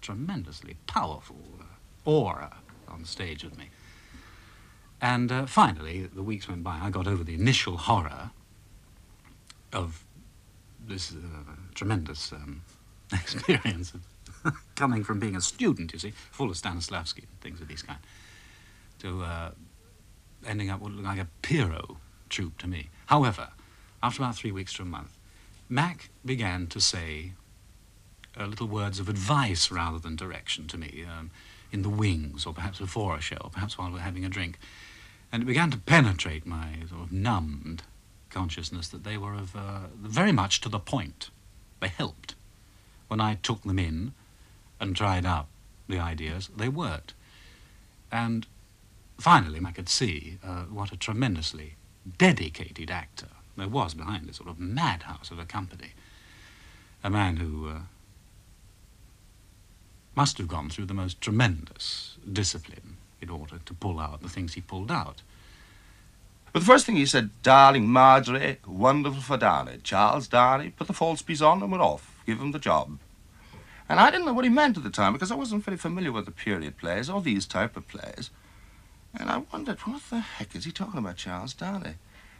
[0.03, 1.65] tremendously powerful uh,
[2.05, 2.57] aura
[2.89, 3.71] on stage with me.
[5.01, 6.79] And uh, finally, the weeks went by.
[6.81, 8.31] I got over the initial horror
[9.73, 10.05] of
[10.87, 12.63] this uh, tremendous um,
[13.13, 14.03] experience of
[14.75, 17.99] coming from being a student, you see, full of Stanislavski and things of this kind,
[19.01, 19.51] to uh,
[20.47, 21.97] ending up looked like a Pierrot
[22.29, 22.89] troupe to me.
[23.07, 23.51] However,
[24.03, 25.17] after about three weeks to a month,
[25.69, 27.33] Mac began to say
[28.39, 31.31] uh, little words of advice rather than direction to me um,
[31.71, 34.29] in the wings, or perhaps before a show, or perhaps while we we're having a
[34.29, 34.59] drink.
[35.31, 37.83] And it began to penetrate my sort of numbed
[38.31, 41.31] consciousness that they were of uh, very much to the point.
[41.81, 42.35] They helped.
[43.09, 44.13] When I took them in
[44.81, 45.47] and tried out
[45.89, 47.15] the ideas, they worked.
[48.11, 48.47] And
[49.19, 51.77] finally, I could see uh, what a tremendously
[52.19, 55.93] dedicated actor there was behind this sort of madhouse of a company.
[57.05, 57.79] A man who uh,
[60.15, 64.55] must have gone through the most tremendous discipline in order to pull out the things
[64.55, 65.23] he pulled out.
[66.53, 69.79] But the first thing he said, darling Marjorie, wonderful for Darley.
[69.83, 72.21] Charles Darley, put the false piece on and we're off.
[72.27, 72.99] Give him the job.
[73.89, 76.13] And I didn't know what he meant at the time because I wasn't very familiar
[76.13, 78.31] with the period plays or these type of plays.
[79.19, 81.95] And I wondered, what the heck is he talking about, Charles Darley?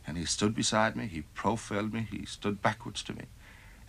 [0.07, 3.25] And he stood beside me, he profiled me, he stood backwards to me.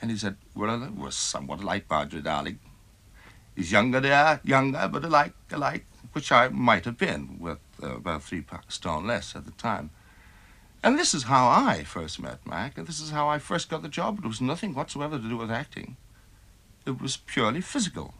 [0.01, 2.59] And he said, well, we're somewhat like Marjorie, darling.
[3.55, 8.23] He's younger there, younger, but alike, alike, which I might have been, with uh, about
[8.23, 9.91] three stone less at the time.
[10.83, 13.83] And this is how I first met Mac, and this is how I first got
[13.83, 14.19] the job.
[14.19, 15.95] It was nothing whatsoever to do with acting.
[16.85, 18.13] It was purely physical.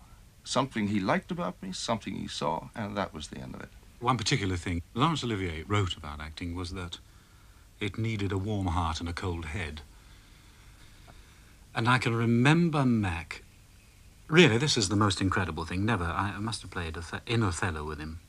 [0.46, 3.70] Something he liked about me, something he saw, and that was the end of it.
[4.00, 7.00] One particular thing Laurence Olivier wrote about acting was that
[7.80, 9.82] it needed a warm heart and a cold head.
[11.76, 13.44] And I can remember Mac.
[14.28, 15.86] Really, this is the most incredible thing.
[15.86, 16.06] Never.
[16.06, 18.20] I must have played in Othello with him.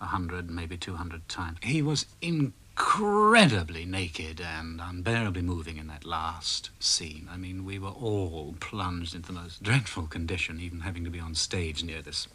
[0.00, 1.58] a hundred, maybe two hundred times.
[1.62, 7.28] He was incredibly naked and unbearably moving in that last scene.
[7.32, 11.20] I mean, we were all plunged into the most dreadful condition, even having to be
[11.20, 12.28] on stage near this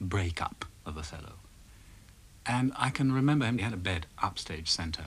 [0.00, 1.34] breakup of Othello.
[2.46, 5.06] And I can remember him, he had a bed upstage centre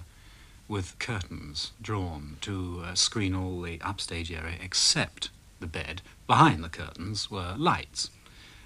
[0.67, 6.01] with curtains drawn to uh, screen all the upstage area except the bed.
[6.25, 8.09] Behind the curtains were lights.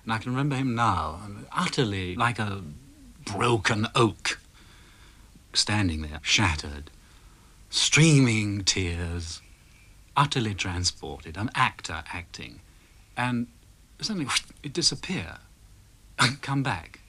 [0.04, 2.64] And I can remember him now, utterly like a
[3.26, 4.40] broken oak,
[5.54, 6.90] standing there, shattered,
[7.70, 9.42] streaming tears,
[10.18, 12.62] utterly transported, an actor acting.
[13.16, 13.48] And
[14.00, 14.28] suddenly,
[14.64, 15.38] it disappear
[16.42, 17.00] come back.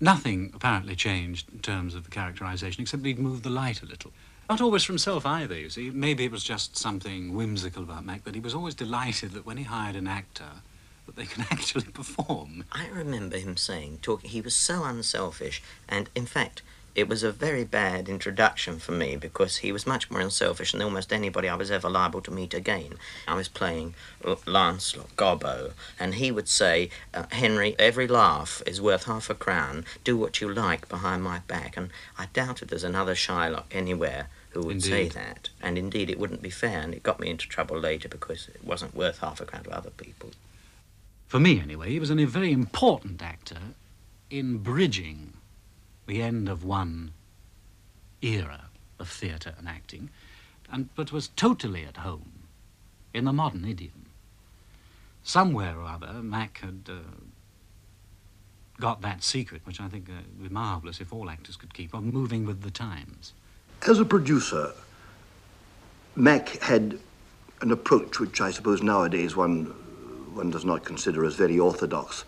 [0.00, 4.12] Nothing apparently changed in terms of the characterization, except he'd moved the light a little.
[4.48, 5.90] Not always for himself either, you see.
[5.90, 9.56] Maybe it was just something whimsical about Mac, but he was always delighted that when
[9.56, 10.62] he hired an actor,
[11.06, 12.64] that they could actually perform.
[12.70, 16.62] I remember him saying, talking, he was so unselfish, and in fact,
[16.94, 20.80] it was a very bad introduction for me because he was much more unselfish than
[20.80, 22.94] almost anybody I was ever liable to meet again.
[23.28, 23.94] I was playing
[24.46, 29.84] Lancelot Gobbo, and he would say, uh, Henry, every laugh is worth half a crown.
[30.04, 31.76] Do what you like behind my back.
[31.76, 35.50] And I doubted there's another Shylock anywhere who would say that.
[35.60, 38.64] And indeed, it wouldn't be fair, and it got me into trouble later because it
[38.64, 40.30] wasn't worth half a crown to other people.
[41.28, 43.58] For me, anyway, he was a very important actor
[44.30, 45.34] in bridging
[46.06, 47.12] the end of one
[48.22, 48.66] era
[48.98, 50.10] of theatre and acting,
[50.72, 52.44] and, but was totally at home
[53.12, 54.06] in the modern idiom.
[55.22, 56.94] Somewhere or other, Mac had uh,
[58.80, 61.92] got that secret, which I think uh, would be marvellous if all actors could keep,
[61.92, 63.32] of moving with the times.
[63.82, 64.72] As a producer,
[66.16, 66.98] Mac had
[67.60, 69.66] an approach which I suppose nowadays one,
[70.34, 72.24] one does not consider as very orthodox.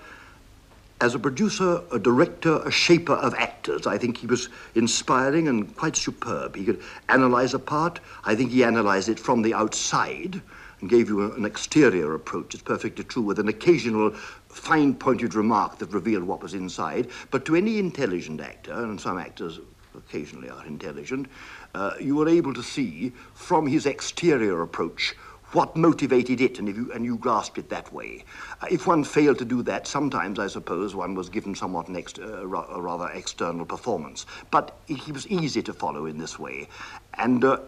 [1.01, 5.75] As a producer, a director, a shaper of actors, I think he was inspiring and
[5.77, 6.55] quite superb.
[6.55, 8.01] He could analyze a part.
[8.25, 10.41] I think he analyzed it from the outside
[10.81, 12.55] and gave you an exterior approach.
[12.55, 14.11] It's perfectly true, with an occasional
[14.49, 17.09] fine pointed remark that revealed what was inside.
[17.31, 19.59] But to any intelligent actor, and some actors
[19.99, 21.27] occasionally are intelligent,
[21.75, 25.15] uh, you were able to see from his exterior approach
[25.53, 28.25] what motivated it, and, if you, and you grasped it that way.
[28.61, 31.97] Uh, if one failed to do that, sometimes I suppose one was given somewhat an
[31.97, 34.27] ex- uh, ra- a rather external performance.
[34.51, 36.69] But he was easy to follow in this way.
[37.15, 37.61] And uh,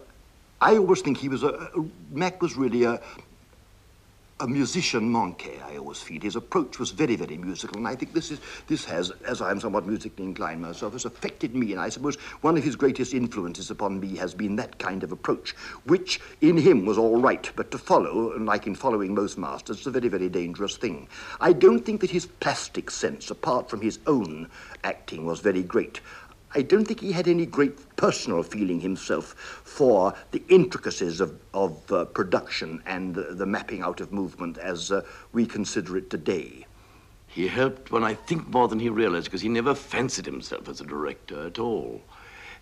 [0.61, 3.01] I always think he was a, a Mac was really a,
[4.41, 6.19] a musician manqué, I always feel.
[6.19, 9.59] His approach was very, very musical, and I think this is this has, as I'm
[9.59, 13.69] somewhat musically inclined myself, has affected me, and I suppose one of his greatest influences
[13.69, 17.69] upon me has been that kind of approach, which in him was all right, but
[17.69, 21.07] to follow, and like in following most masters, is a very, very dangerous thing.
[21.39, 24.49] I don't think that his plastic sense, apart from his own
[24.83, 26.01] acting, was very great.
[26.53, 29.33] I don't think he had any great personal feeling himself
[29.63, 34.91] for the intricacies of, of uh, production and the, the mapping out of movement as
[34.91, 36.65] uh, we consider it today.
[37.27, 40.81] He helped when I think more than he realized because he never fancied himself as
[40.81, 42.01] a director at all,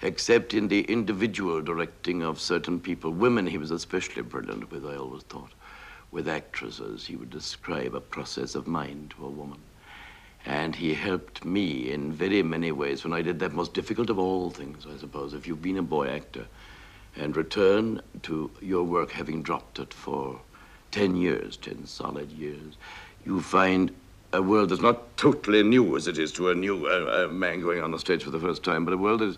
[0.03, 3.09] except in the individual directing of certain people.
[3.11, 5.51] Women he was especially brilliant with, I always thought.
[6.11, 9.59] With actresses, he would describe a process of mind to a woman.
[10.45, 14.17] And he helped me in very many ways when I did that most difficult of
[14.17, 15.33] all things, I suppose.
[15.33, 16.45] If you've been a boy actor
[17.15, 20.39] and return to your work having dropped it for
[20.91, 22.77] 10 years, 10 solid years,
[23.25, 23.93] you find
[24.31, 27.61] a world that's not totally new as it is to a new uh, uh, man
[27.61, 29.37] going on the stage for the first time, but a world that is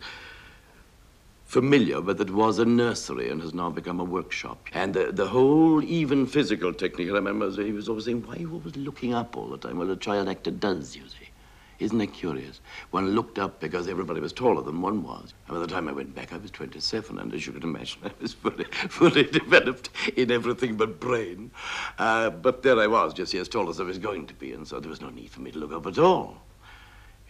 [1.52, 4.70] familiar, but that was a nursery and has now become a workshop.
[4.72, 8.40] And the, the whole even physical technique, I remember he was always saying, why are
[8.40, 9.78] you always looking up all the time?
[9.78, 11.28] Well, a child actor does, you see.
[11.80, 12.62] Isn't it curious?
[12.92, 15.34] One looked up because everybody was taller than one was.
[15.48, 18.00] And by the time I went back, I was 27, and as you can imagine,
[18.06, 21.52] I was fully, fully developed in everything but brain.
[22.00, 24.66] Uh, but there I was, just as tall as I was going to be, and
[24.66, 26.38] so there was no need for me to look up at all.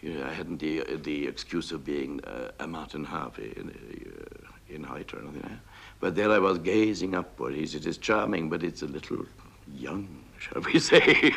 [0.02, 4.74] You know, I hadn't the, the excuse of being uh, a Martin Harvey in, uh,
[4.74, 5.44] in height or anything.
[5.44, 5.56] eh?
[6.00, 7.54] But there I was gazing upward.
[7.54, 9.24] He said, it's charming, but it's a little
[9.72, 10.08] young,
[10.38, 11.32] shall we say.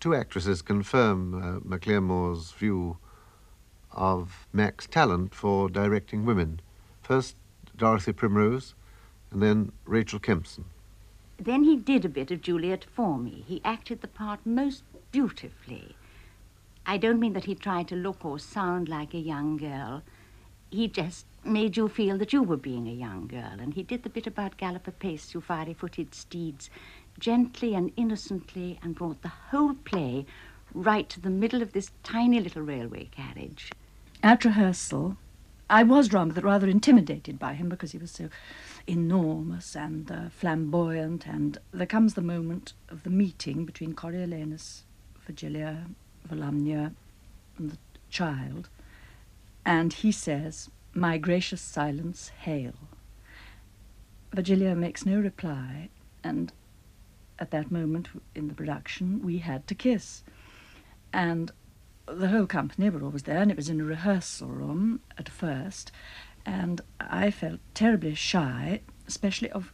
[0.00, 2.96] Two actresses confirm uh, Mac Liammoir's view
[3.92, 6.60] of Mac's talent for directing women.
[7.02, 7.36] First,
[7.76, 8.74] Dorothy Primrose,
[9.30, 10.64] and then Rachel Kempson.
[11.38, 13.44] Then he did a bit of Juliet for me.
[13.46, 15.94] He acted the part most beautifully.
[16.88, 20.02] I don't mean that he tried to look or sound like a young girl.
[20.70, 23.56] He just made you feel that you were being a young girl.
[23.58, 26.70] And he did the bit about gallop apace, you fiery footed steeds,
[27.18, 30.26] gently and innocently, and brought the whole play
[30.74, 33.72] right to the middle of this tiny little railway carriage.
[34.22, 35.16] At rehearsal,
[35.68, 38.28] I was rather, rather intimidated by him because he was so
[38.86, 41.26] enormous and uh, flamboyant.
[41.26, 44.82] And there comes the moment of the meeting between Coriolanus,
[45.26, 45.86] Virgilia,
[46.26, 46.92] Volumnia,
[47.58, 47.78] and the
[48.10, 48.68] child.
[49.64, 52.74] And he says, My gracious silence, hail.
[54.34, 55.88] Virgilia makes no reply,
[56.22, 56.52] and
[57.38, 60.22] at that moment in the production, we had to kiss.
[61.12, 61.50] And
[62.06, 65.90] the whole company were always there, and it was in a rehearsal room at first,
[66.44, 69.72] and I felt terribly shy, especially of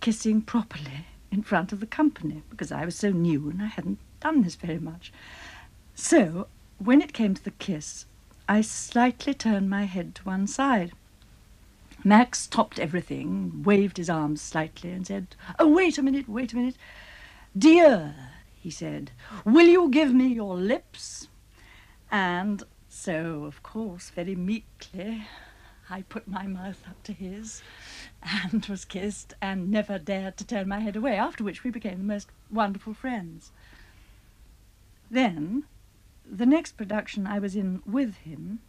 [0.00, 3.98] kissing properly in front of the company, because I was so new and I hadn't
[4.20, 5.12] done this very much.
[5.94, 8.06] So, when it came to the kiss,
[8.48, 10.92] I slightly turned my head to one side.
[12.02, 16.56] Mac stopped everything, waved his arms slightly, and said, Oh, wait a minute, wait a
[16.56, 16.76] minute.
[17.56, 18.14] Dear,
[18.60, 19.10] he said,
[19.44, 21.28] will you give me your lips?
[22.10, 25.26] And so, of course, very meekly,
[25.88, 27.62] I put my mouth up to his
[28.22, 31.98] and was kissed and never dared to turn my head away, after which we became
[31.98, 33.50] the most wonderful friends.
[35.10, 35.64] Then,
[36.30, 38.60] the next production I was in with him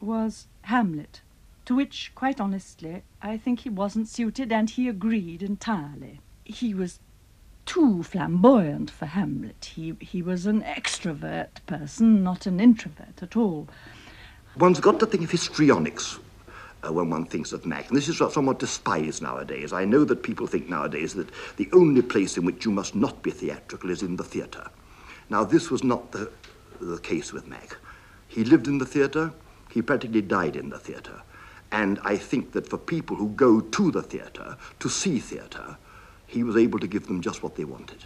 [0.00, 1.22] was Hamlet,
[1.64, 6.20] to which, quite honestly, I think he wasn't suited, and he agreed entirely.
[6.44, 6.98] He was
[7.64, 9.72] too flamboyant for Hamlet.
[9.74, 13.68] He, he was an extrovert person, not an introvert at all.
[14.58, 16.18] One's got to think of histrionics
[16.86, 17.88] uh, when one thinks of Mac.
[17.88, 19.72] And this is somewhat despised nowadays.
[19.72, 23.22] I know that people think nowadays that the only place in which you must not
[23.22, 24.68] be theatrical is in the theatre.
[25.30, 26.30] Now, this was not the,
[26.80, 27.76] the case with Mac.
[28.28, 29.32] He lived in the theatre,
[29.70, 31.22] he practically died in the theatre.
[31.72, 35.76] And I think that for people who go to the theatre, to see theatre,
[36.26, 38.04] he was able to give them just what they wanted.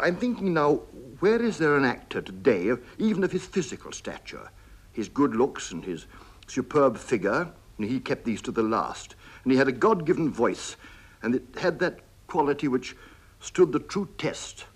[0.00, 0.74] I'm thinking now,
[1.20, 4.50] where is there an actor today, even of his physical stature,
[4.92, 6.06] his good looks and his
[6.46, 9.14] superb figure, and he kept these to the last.
[9.42, 10.76] And he had a God-given voice,
[11.22, 12.96] and it had that quality which
[13.40, 14.66] stood the true test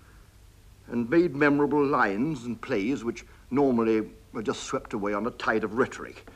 [0.87, 5.63] and made memorable lines and plays which normally were just swept away on a tide
[5.63, 6.29] of rhetoric.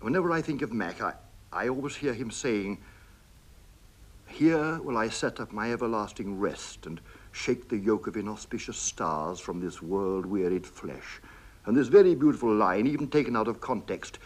[0.00, 1.14] Whenever I think of Mac, I,
[1.52, 2.78] I always hear him saying,
[4.26, 7.00] Here will I set up my everlasting rest and
[7.32, 11.20] shake the yoke of inauspicious stars from this world-wearied flesh.
[11.66, 14.18] And this very beautiful line, even taken out of context,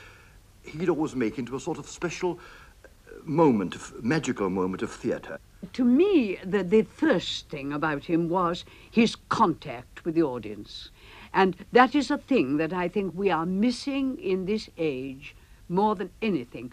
[0.62, 2.38] he'd always make into a sort of special
[2.84, 2.88] uh,
[3.24, 5.38] moment, of magical moment of theatre.
[5.72, 10.90] To me, the, the first thing about him was his contact with the audience.
[11.32, 15.34] And that is a thing that I think we are missing in this age
[15.68, 16.72] more than anything.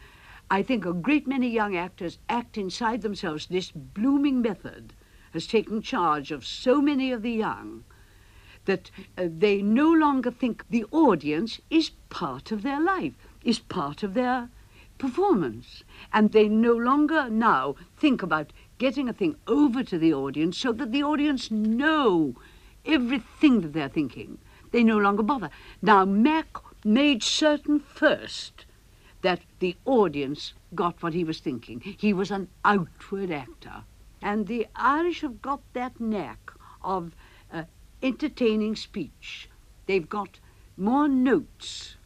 [0.49, 3.47] I think a great many young actors act inside themselves.
[3.47, 4.93] This blooming method
[5.33, 7.83] has taken charge of so many of the young
[8.65, 13.13] that uh, they no longer think the audience is part of their life,
[13.43, 14.49] is part of their
[14.97, 15.83] performance.
[16.13, 20.71] And they no longer now think about getting a thing over to the audience so
[20.73, 22.33] that the audience know
[22.83, 24.39] everything that they're thinking.
[24.71, 25.51] They no longer bother.
[25.83, 26.47] Now, Mac
[26.83, 28.65] made certain first
[29.21, 31.79] that the audience got what he was thinking.
[31.79, 33.83] He was an outward actor.
[34.19, 36.51] And the Irish have got that knack
[36.83, 37.13] of
[37.53, 37.65] uh,
[38.01, 39.47] entertaining speech.
[39.85, 40.39] They've got
[40.75, 41.97] more notes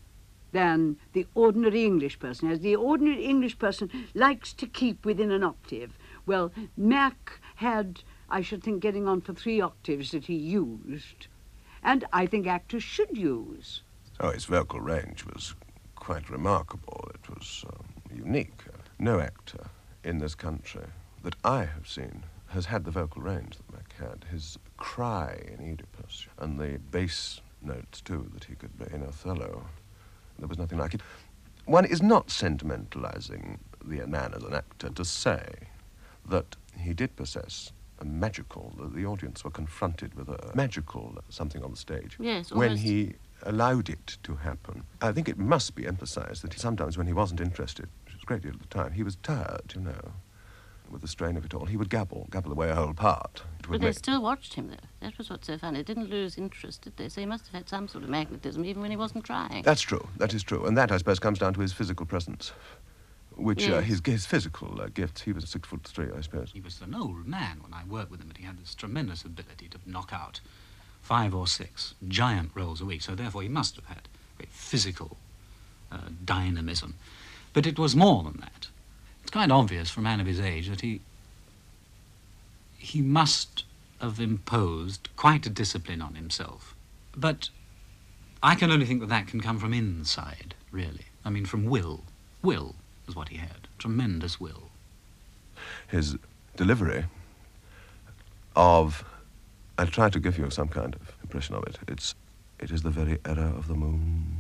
[0.52, 2.60] than the ordinary English person has.
[2.60, 5.98] The ordinary English person likes to keep within an octave.
[6.26, 11.28] Well, Mac had, I should think, getting on for three octaves that he used.
[11.84, 13.82] And I think actors should use.
[14.20, 15.56] Oh, his vocal range was
[15.96, 17.10] quite remarkable.
[17.14, 18.64] It was um, unique.
[18.98, 19.68] No actor
[20.04, 20.86] in this country
[21.24, 24.26] that I have seen has had the vocal range that Mac had.
[24.32, 29.66] His cry in Oedipus and the bass notes, too, that he could play in Othello.
[30.40, 31.02] There was nothing like it.
[31.66, 35.46] One is not sentimentalizing the man as an actor to say
[36.30, 41.64] that he did possess a magical, that the audience were confronted with a magical something
[41.64, 42.18] on the stage.
[42.20, 43.14] Yes, When he
[43.44, 44.84] allowed it to happen.
[45.02, 48.24] I think it must be emphasized that he, sometimes when he wasn't interested, which was
[48.24, 50.12] a great deal of the time, he was tired, you know,
[50.90, 51.66] with the strain of it all.
[51.66, 53.44] He would gabble, gabble away a whole part.
[53.60, 54.76] It But they make still watched him, though.
[55.02, 55.80] That was what's so funny.
[55.80, 57.10] They didn't lose interest, did they?
[57.10, 59.64] So he must have had some sort of magnetism, even when he wasn't trying.
[59.64, 60.08] That's true.
[60.18, 60.66] That is true.
[60.66, 62.52] And that, I suppose, comes down to his physical presence,
[63.36, 63.86] which uh, Yes.
[63.86, 65.22] his, his physical uh, gifts.
[65.22, 66.52] He was six foot three, I suppose.
[66.54, 69.24] He was an old man when I worked with him, but he had this tremendous
[69.24, 70.40] ability to knock out
[71.02, 73.02] five or six giant roles a week.
[73.02, 74.08] So therefore, he must have had
[74.38, 75.18] great physical
[75.92, 76.96] uh, dynamism.
[77.54, 78.68] But it was more than that.
[79.22, 81.02] It's quite obvious for a man of his age that he
[82.78, 83.64] he must
[84.00, 86.76] have imposed quite a discipline on himself
[87.18, 87.50] But
[88.44, 91.06] I can only think that that can come from inside, really.
[91.24, 92.04] I mean, from will.
[92.44, 92.76] Will
[93.08, 93.68] is what he had.
[93.78, 94.70] Tremendous will.
[95.88, 96.18] His
[96.56, 97.06] delivery
[98.56, 99.04] of.
[99.78, 101.78] I'll try to give you some kind of impression of it.
[101.88, 102.16] It's.
[102.58, 104.38] It is the very error of the moon.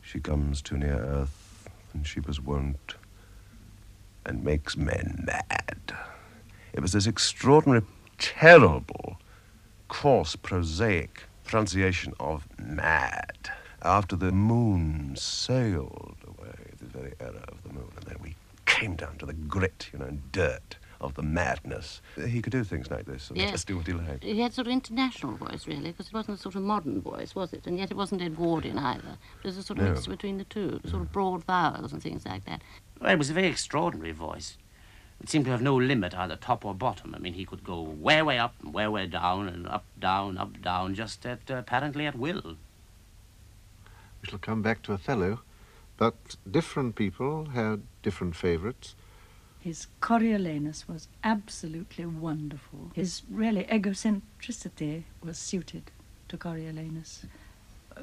[0.00, 2.94] She comes too near earth, and she was wont,
[4.24, 5.94] and makes men mad.
[6.72, 7.84] It was this extraordinary,
[8.16, 9.18] terrible,
[9.88, 13.50] coarse, prosaic pronunciation of mad.
[13.82, 16.07] After the moon sailed
[17.10, 18.34] the very error of the moon, and then we
[18.66, 22.00] came down to the grit, you know, and dirt of the madness.
[22.26, 23.52] He could do things like this, and Yes.
[23.52, 24.24] just do what he liked.
[24.24, 27.34] He had sort of international voice, really, because it wasn't a sort of modern voice,
[27.34, 27.66] was it?
[27.66, 29.16] And yet it wasn't Edwardian either.
[29.42, 29.90] It was a sort of No.
[29.92, 32.62] mix between the two, sort of broad vowels and things like that.
[33.00, 34.58] Well, it was a very extraordinary voice.
[35.20, 37.14] It seemed to have no limit, either top or bottom.
[37.14, 40.36] I mean, he could go way, way up and way, way down, and up, down,
[40.38, 42.56] up, down, just at, uh, apparently at will.
[44.22, 45.40] We shall come back to Othello,
[45.98, 48.94] but different people had different favorites.
[49.60, 52.92] His Coriolanus was absolutely wonderful.
[52.94, 55.90] His really egocentricity was suited
[56.28, 57.24] to Coriolanus,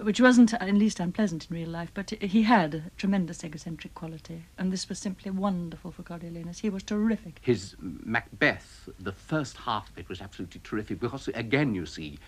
[0.02, 4.44] which wasn't at least unpleasant in real life, but he had a tremendous egocentric quality,
[4.58, 6.60] and this was simply wonderful for Coriolanus.
[6.60, 7.40] He was terrific.
[7.42, 12.20] His Macbeth, the first half of it was absolutely terrific because, again, you see,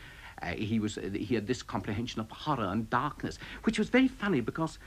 [0.41, 4.39] uh, he was he had this comprehension of horror and darkness, which was very funny
[4.39, 4.77] because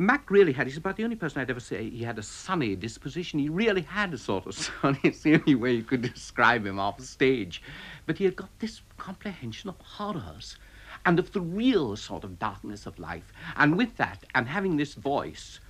[0.00, 0.68] Mac really had.
[0.68, 3.40] He's about the only person I'd ever say he had a sunny disposition.
[3.40, 5.00] He really had a sort of sunny.
[5.02, 7.60] It's the only way you could describe him off stage,
[8.06, 10.56] but he had got this comprehension of horrors
[11.04, 14.94] and of the real sort of darkness of life, and with that, and having this
[14.94, 15.60] voice.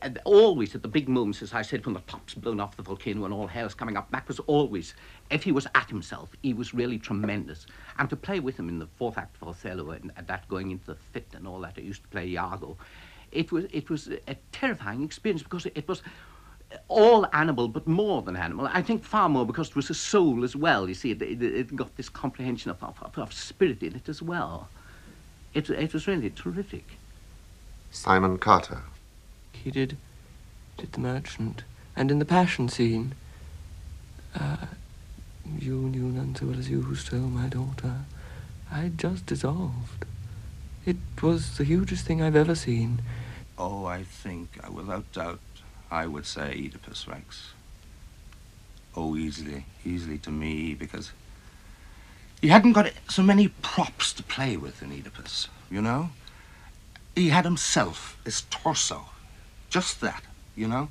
[0.00, 2.84] Uh, always at the big moments, as I said, when the top's blown off the
[2.84, 4.94] volcano and all hell's coming up, Mac was always,
[5.28, 7.66] if he was at himself, he was really tremendous.
[7.98, 10.70] And to play with him in the fourth act of Othello and, and that going
[10.70, 12.78] into the fit and all that, I used to play Iago.
[13.32, 16.02] It was it was a terrifying experience because it was
[16.88, 18.68] all animal, but more than animal.
[18.72, 20.88] I think far more because it was a soul as well.
[20.88, 24.08] You see, it, it, it got this comprehension of, of, of, of spirit in it
[24.08, 24.68] as well.
[25.54, 26.84] It, it was really terrific.
[27.90, 28.82] Simon Carter.
[29.52, 29.96] He did,
[30.78, 31.62] did the merchant,
[31.94, 33.14] and in the passion scene,
[34.34, 34.56] uh,
[35.58, 37.96] you knew none so well as you who stole my daughter.
[38.70, 40.06] I just dissolved.
[40.86, 43.02] It was the hugest thing I've ever seen.
[43.64, 45.38] Oh, I think, uh, without doubt,
[45.88, 47.52] I would say Oedipus Rex.
[48.96, 51.12] Oh, easily, easily to me, because
[52.40, 56.10] he hadn't got so many props to play with in Oedipus, you know?
[57.14, 59.04] He had himself, his torso,
[59.70, 60.24] just that,
[60.56, 60.88] you know?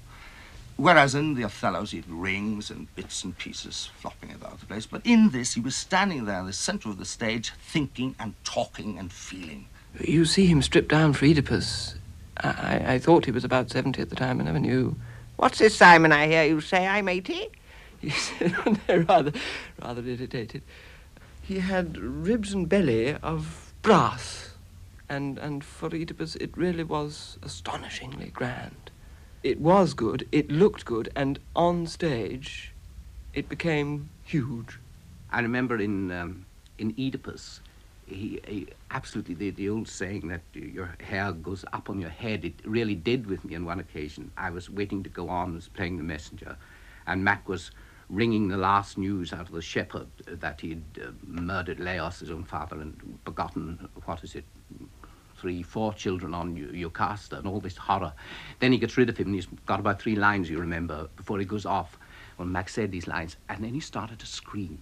[0.77, 4.85] Whereas in the Othellos, he had rings and bits and pieces flopping about the place.
[4.85, 8.33] But in this, he was standing there in the center of the stage, thinking and
[8.45, 9.67] talking and feeling.
[9.99, 11.95] You see him stripped down for Oedipus.
[12.43, 14.39] I, I, I thought he was about 70 at the time.
[14.39, 14.95] I never knew.
[15.37, 17.49] What's this, Simon, I hear you say I'm 80?
[17.99, 18.55] He said,
[18.89, 19.31] no, rather,
[19.81, 20.63] rather irritated.
[21.41, 24.51] He had ribs and belly of brass,
[25.09, 28.91] and, and for Oedipus it really was astonishingly grand.
[29.43, 32.71] It was good, it looked good, and on stage
[33.33, 34.79] it became huge.
[35.31, 36.45] I remember in um,
[36.77, 37.61] in Oedipus,
[38.11, 42.45] he, he absolutely the, the old saying that your hair goes up on your head.
[42.45, 44.31] It really did with me on one occasion.
[44.37, 46.57] I was waiting to go on, was playing the messenger,
[47.07, 47.71] and Mac was
[48.09, 52.43] wringing the last news out of the shepherd that he'd uh, murdered Laius, his own
[52.43, 54.43] father, and begotten what is it,
[55.37, 58.13] three, four children on Jocasta and all this horror.
[58.59, 61.39] Then he gets rid of him and he's got about three lines, you remember, before
[61.39, 61.97] he goes off.
[62.37, 64.79] Well, mac said these lines, and then he started to scream.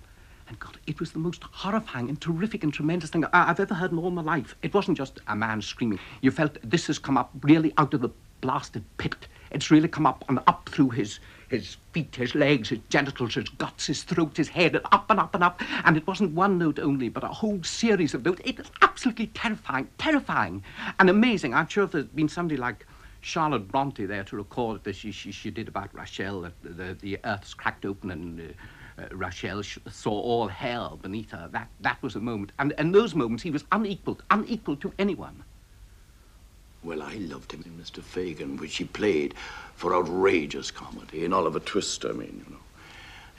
[0.49, 3.75] And God, it was the most horrifying and terrific and tremendous thing I- I've ever
[3.75, 4.55] heard in all my life.
[4.63, 5.99] It wasn't just a man screaming.
[6.21, 8.09] You felt this has come up really out of the
[8.41, 9.27] blasted pit.
[9.51, 11.19] It's really come up and up through his
[11.49, 15.19] his feet, his legs, his genitals, his guts, his throat, his head, and up and
[15.19, 15.61] up and up.
[15.83, 18.41] And it wasn't one note only, but a whole series of notes.
[18.45, 20.63] It was absolutely terrifying, terrifying,
[20.99, 21.55] and amazing.
[21.55, 22.85] I'm sure if there's been somebody like
[23.21, 27.17] Charlotte Bronte there to record that she, she, she did about Rachel, that the, the
[27.23, 28.53] earth's cracked open and uh,
[28.99, 31.49] uh, Rachel saw all hell beneath her.
[31.51, 32.51] That, that was a moment.
[32.59, 35.43] And in those moments, he was unequaled, unequal to anyone.
[36.83, 38.01] Well, I loved him in Mr.
[38.01, 39.33] Fagin, which he played
[39.75, 42.59] for outrageous comedy in Oliver Twist, I mean, you know.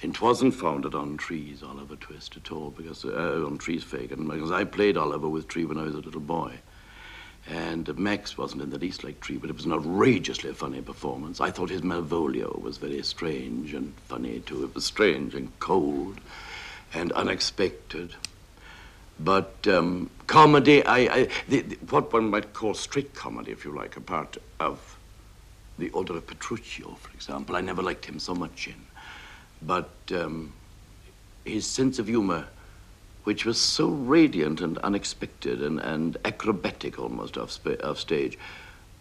[0.02, 4.50] It wasn't founded on Tree's, Oliver Twist, at all, because, uh, on Tree's Fagin, because
[4.50, 6.54] I played Oliver with Tree when I was a little boy.
[7.49, 11.41] And Mac wasn't in the least like Tree, but it was an outrageously funny performance.
[11.41, 14.62] I thought his Malvolio was very strange and funny, too.
[14.64, 16.20] It was strange and cold
[16.95, 18.14] and unexpected.
[19.18, 23.74] But um, comedy, I, I the, the, what one might call straight comedy, if you
[23.74, 24.97] like, a part of
[25.78, 28.86] the Order of Petruchio, for example, I never liked him so much in.
[29.62, 30.53] But um,
[31.45, 32.47] his sense of humor,
[33.24, 38.38] which was so radiant and unexpected and, and acrobatic almost off, spa- off stage,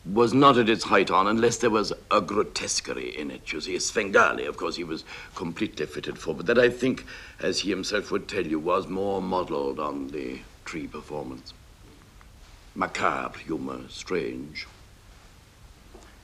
[0.05, 3.51] was not at its height on unless there was a grotesquerie in it.
[3.51, 5.03] You see, Svengali, of course, he was
[5.36, 7.05] completely fitted for, but that I think,
[7.39, 11.53] as he himself would tell you, was more modeled on the tree performance.
[12.76, 14.67] Macabre humor, strange,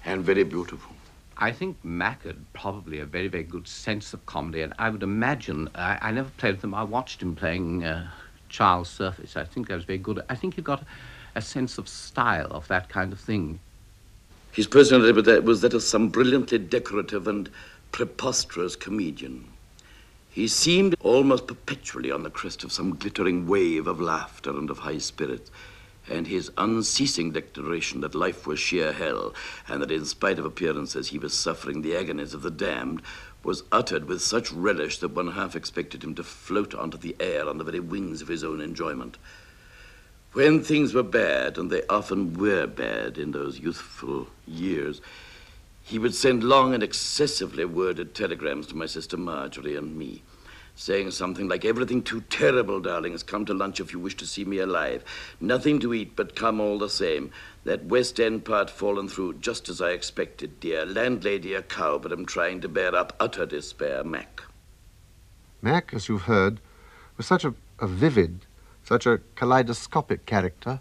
[0.05, 0.94] and very beautiful.
[1.38, 5.03] I think Mac had probably a very, very good sense of comedy, and I would
[5.03, 8.07] imagine, I, I never played with him, I watched him playing uh,
[8.47, 9.36] Charles Surface.
[9.36, 10.21] I think that was very good.
[10.29, 10.83] I think he got
[11.36, 13.59] a sense of style, of that kind of thing.
[14.53, 17.49] His personality was that of some brilliantly decorative and
[17.91, 19.45] preposterous comedian.
[20.29, 24.79] He seemed almost perpetually on the crest of some glittering wave of laughter and of
[24.79, 25.51] high spirits,
[26.09, 29.33] and his unceasing declaration that life was sheer hell,
[29.67, 33.01] and that in spite of appearances he was suffering the agonies of the damned,
[33.43, 37.47] was uttered with such relish that one half expected him to float onto the air
[37.47, 39.17] on the very wings of his own enjoyment.
[40.33, 44.99] When things were bad, and they often were bad in those youthful years,
[45.81, 50.23] he would send long and excessively worded telegrams to my sister Marjorie and me,
[50.76, 53.23] saying something like, Everything too terrible, darlings.
[53.23, 55.03] Come to lunch if you wish to see me alive.
[55.39, 57.32] Nothing to eat, but come all the same.
[57.63, 60.86] That West End part fallen through just as I expected, dear.
[60.86, 64.41] Landlady a cow, but I'm trying to bear up utter despair, Mac.
[65.61, 66.59] Mac, as you've heard,
[67.17, 68.45] was such a, a vivid,
[68.84, 70.80] such a kaleidoscopic character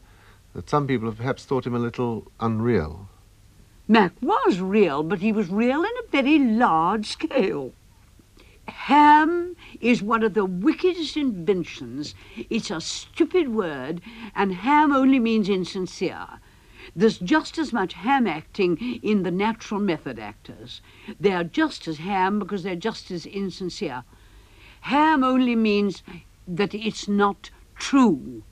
[0.55, 3.09] that some people have perhaps thought him a little unreal.
[3.89, 7.73] Mac was real, but he was real in a very large scale.
[8.67, 12.15] Ham is one of the wickedest inventions.
[12.49, 14.01] It's a stupid word,
[14.35, 16.27] and ham only means insincere.
[16.97, 20.81] There's just as much ham acting in the natural method actors.
[21.21, 24.05] They're just as ham because they're just as insincere.
[24.83, 26.03] Ham only means
[26.49, 28.43] that it's not true.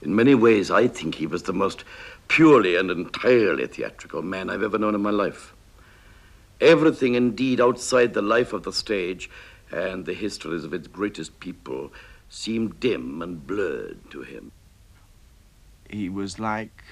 [0.00, 1.84] In many ways, I think he was the most
[2.26, 5.54] purely and entirely theatrical man I've ever known in my life.
[6.60, 9.28] Everything, indeed, outside the life of the stage
[9.72, 11.92] and the histories of its greatest people
[12.28, 14.52] seemed dim and blurred to him.
[15.88, 16.82] He was like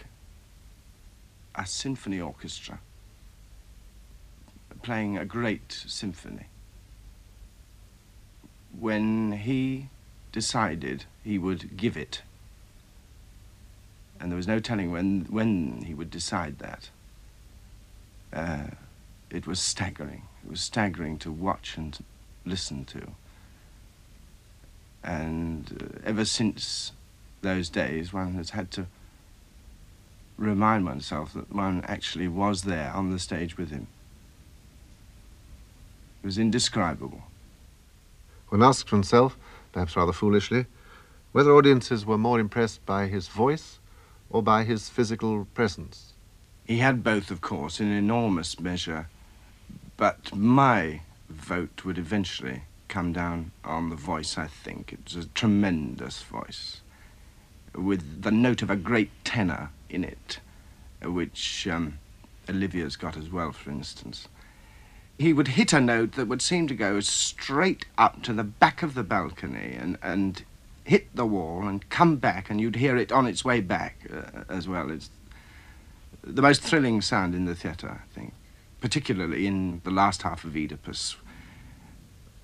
[1.54, 2.80] a symphony orchestra
[4.82, 6.46] playing a great symphony.
[8.78, 9.88] When he
[10.32, 12.22] decided he would give it,
[14.18, 16.90] and there was no telling when, when he would decide that,
[18.32, 18.74] uh,
[19.30, 20.22] it was staggering.
[20.44, 21.98] It was staggering to watch and
[22.50, 23.00] listen to.
[25.02, 26.92] And uh, ever since
[27.42, 28.86] those days, one has had to
[30.36, 33.86] remind oneself that one actually was there on the stage with him.
[36.22, 37.22] It was indescribable.
[38.48, 39.38] When asked himself,
[39.72, 40.66] perhaps rather foolishly,
[41.32, 43.78] whether audiences were more impressed by his voice
[44.28, 46.12] or by his physical presence.
[46.66, 49.08] He had both, of course, in enormous measure,
[49.96, 51.00] but my
[51.30, 54.92] vote would eventually come down on the voice, I think.
[54.92, 56.80] It's a tremendous voice,
[57.74, 60.40] with the note of a great tenor in it,
[61.02, 61.98] which um,
[62.48, 64.28] Olivier's got as well, for instance.
[65.18, 68.82] He would hit a note that would seem to go straight up to the back
[68.82, 70.42] of the balcony and, and
[70.84, 74.42] hit the wall and come back, and you'd hear it on its way back uh,
[74.48, 74.90] as well.
[74.90, 75.10] It's
[76.24, 78.32] the most thrilling sound in the theatre, I think,
[78.80, 81.16] particularly in the last half of Oedipus,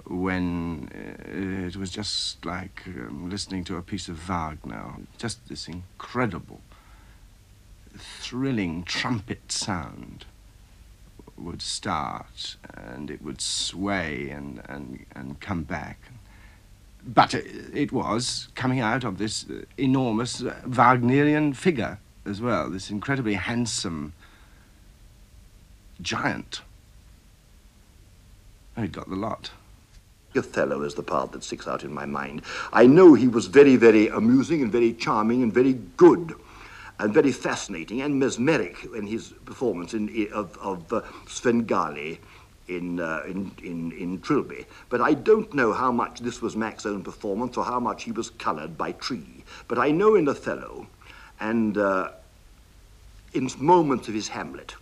[0.06, 5.66] when uh, it was just like um, listening to a piece of Wagner, just this
[5.66, 6.60] incredible,
[7.96, 10.26] thrilling trumpet sound
[11.36, 15.98] would start and it would sway and, and, and come back.
[17.04, 22.70] But it, it was coming out of this uh, enormous uh, Wagnerian figure as well,
[22.70, 24.12] this incredibly handsome
[26.00, 26.60] giant.
[28.76, 29.50] He got the lot.
[30.36, 32.42] Othello is the part that sticks out in my mind.
[32.72, 36.34] I know he was very, very amusing and very charming and very good
[36.98, 42.20] and very fascinating and mesmeric in his performance in, of, of uh, Svengali
[42.68, 44.66] in, uh, in, in, in Trilby.
[44.88, 48.12] But I don't know how much this was Mac's own performance or how much he
[48.12, 49.44] was colored by Tree.
[49.68, 50.86] But I know in Othello
[51.40, 52.10] and uh,
[53.34, 54.74] in moments of his Hamlet,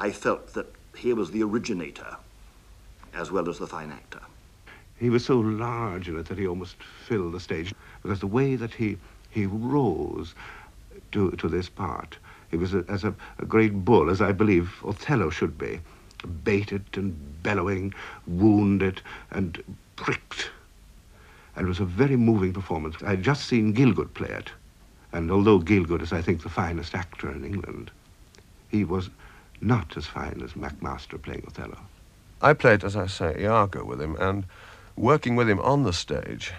[0.00, 2.16] I felt that he was the originator
[3.12, 4.20] as well as the fine actor.
[4.98, 6.76] He was so large in it that he almost
[7.06, 8.96] filled the stage because the way that he
[9.28, 10.34] he rose
[11.12, 12.16] to to this part,
[12.50, 15.80] he was a, as a, a great bull, as I believe Othello should be,
[16.44, 17.92] baited and bellowing,
[18.26, 19.62] wounded and
[19.96, 20.50] pricked.
[21.56, 22.96] And it was a very moving performance.
[23.02, 24.50] I had just seen Gielgud play it,
[25.12, 27.90] and although Gielgud is, I think, the finest actor in England,
[28.68, 29.10] he was
[29.60, 31.78] not as fine as McMaster playing Othello.
[32.42, 34.44] I played, as I say, Iago with him, and
[34.96, 36.52] working with him on the stage,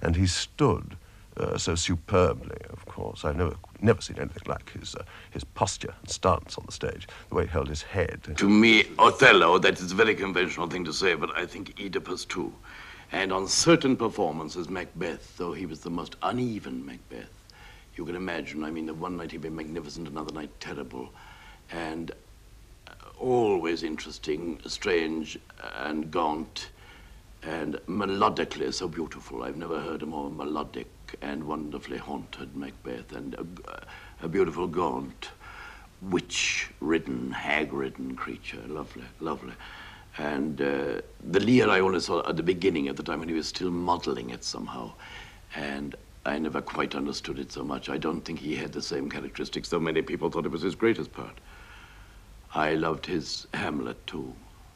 [0.00, 0.96] and he stood
[1.36, 3.24] uh, so superbly, of course.
[3.24, 7.08] I've never, never seen anything like his, uh, his posture and stance on the stage,
[7.28, 8.34] the way he held his head.
[8.36, 12.24] To me, Othello, that is a very conventional thing to say, but I think Oedipus
[12.26, 12.52] too.
[13.12, 17.30] And on certain performances, Macbeth, though he was the most uneven Macbeth,
[17.96, 21.10] you can imagine, I mean, the one night he'd be magnificent, another night terrible,
[21.70, 22.10] and
[23.22, 25.38] always interesting, strange,
[25.76, 26.70] and gaunt,
[27.42, 29.44] and melodically so beautiful.
[29.44, 30.88] I've never heard a more melodic
[31.22, 35.30] and wonderfully haunted Macbeth, and a, a beautiful, gaunt,
[36.02, 38.62] witch-ridden, hag-ridden creature.
[38.66, 39.54] Lovely, lovely.
[40.18, 41.00] And uh,
[41.30, 43.70] the Lear I only saw at the beginning, at the time when he was still
[43.70, 44.92] modeling it somehow.
[45.54, 45.94] And
[46.26, 47.88] I never quite understood it so much.
[47.88, 50.74] I don't think he had the same characteristics, though many people thought it was his
[50.74, 51.38] greatest part.
[52.54, 54.34] I loved his Hamlet, too,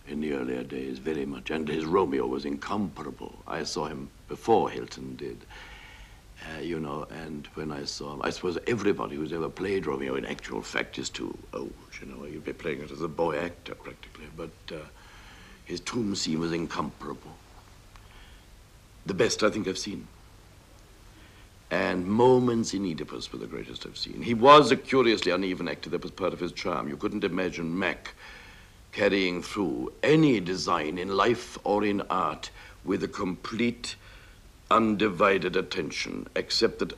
[0.09, 1.51] in the earlier days, very much.
[1.51, 3.35] And his Romeo was incomparable.
[3.47, 5.45] I saw him before Hilton did.
[6.43, 10.15] Uh, you know, and when I saw him, I suppose everybody who's ever played Romeo
[10.15, 12.25] in actual fact is too old, you know.
[12.25, 14.27] You'd be playing it as a boy actor, practically.
[14.37, 14.85] But uh,
[15.65, 17.35] his tomb scene was incomparable.
[19.07, 20.07] The best I think I've seen.
[21.71, 24.23] And moments in Oedipus were the greatest I've seen.
[24.23, 25.91] He was a curiously uneven actor.
[25.91, 26.89] That was part of his charm.
[26.89, 28.15] You couldn't imagine Mac
[28.93, 32.51] carrying through any design in life or in art
[32.85, 33.97] with a complete,
[34.71, 36.93] undivided attention, except that,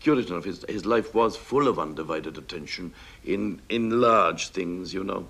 [0.00, 2.92] curious enough, his, his life was full of undivided attention
[3.24, 5.28] in, in large things, you know.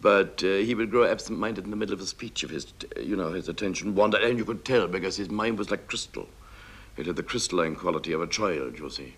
[0.00, 2.66] But uh, he would grow absent-minded in the middle of a speech if his,
[3.00, 6.28] you know, his attention wandered, and you could tell because his mind was like crystal.
[6.96, 9.14] It had the crystalline quality of a child, you see.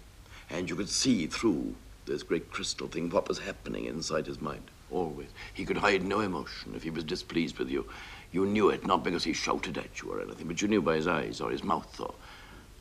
[0.51, 1.75] And you could see through
[2.07, 5.29] this great crystal thing what was happening inside his mind, always.
[5.55, 7.87] He could hide no emotion if he was displeased with you.
[8.33, 10.97] You knew it, not because he shouted at you or anything, but you knew by
[10.97, 12.15] his eyes or his mouth or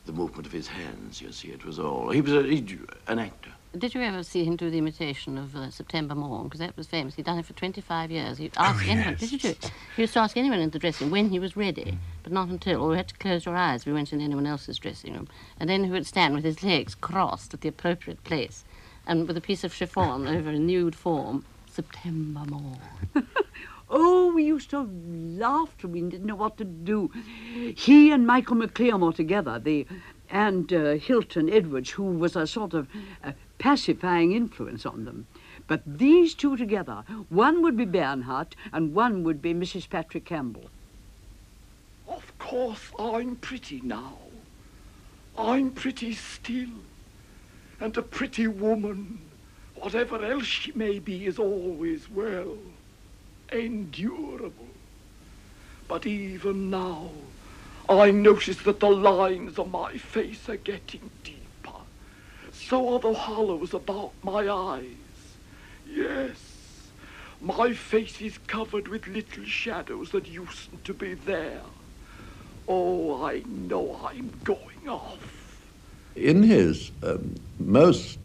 [0.06, 1.48] the movement of his hands, you see.
[1.48, 2.10] It was all.
[2.10, 3.52] He was a, he, an actor.
[3.78, 6.44] Did you ever see him do the imitation of uh, September Morn?
[6.44, 7.14] Because that was famous.
[7.14, 8.38] He'd done it for 25 years.
[8.38, 9.20] He'd ask Oh, anyone, yes.
[9.20, 9.70] did you do it?
[9.94, 12.48] He used to ask anyone in the dressing room when he was ready, but not
[12.48, 15.12] until, or you had to close your eyes if you went in anyone else's dressing
[15.12, 15.28] room.
[15.60, 18.64] And then he would stand with his legs crossed at the appropriate place
[19.06, 22.78] and with a piece of chiffon over a nude form, September Morn.
[23.90, 27.10] Oh, we used to laugh till we didn't know what to do.
[27.74, 29.86] He and Micheál Mac Liammoir together, the,
[30.28, 32.86] and uh, Hilton Edwards, who was a sort of
[33.24, 35.26] uh, pacifying influence on them.
[35.66, 39.88] But these two together, one would be Bernhardt and one would be Mrs.
[39.88, 40.70] Patrick Campbell.
[42.08, 44.18] Of course, I'm pretty now.
[45.36, 46.68] I'm pretty still.
[47.80, 49.20] And a pretty woman,
[49.76, 52.56] whatever else she may be, is always well,
[53.52, 54.68] endurable.
[55.86, 57.10] But even now,
[57.88, 61.38] I notice that the lines on my face are getting deeper.
[62.66, 64.84] So are the hollows about my eyes.
[65.90, 66.36] Yes,
[67.40, 71.62] my face is covered with little shadows that used to be there.
[72.66, 75.62] Oh, I know I'm going off.
[76.14, 78.18] In his um, most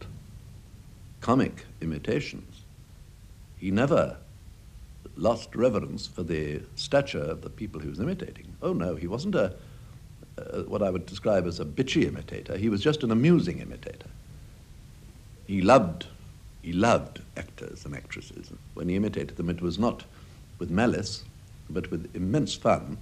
[1.22, 2.64] comic imitations,
[3.56, 4.18] he never
[5.16, 8.54] lost reverence for the stature of the people he was imitating.
[8.60, 9.54] Oh no, he wasn't a
[10.36, 12.56] uh, what I would describe as a bitchy imitator.
[12.56, 14.08] He was just an amusing imitator.
[15.46, 16.06] He loved,
[16.62, 18.50] he loved actors and actresses.
[18.74, 20.04] When he imitated them, it was not
[20.58, 21.24] with malice,
[21.68, 22.96] but with immense fun,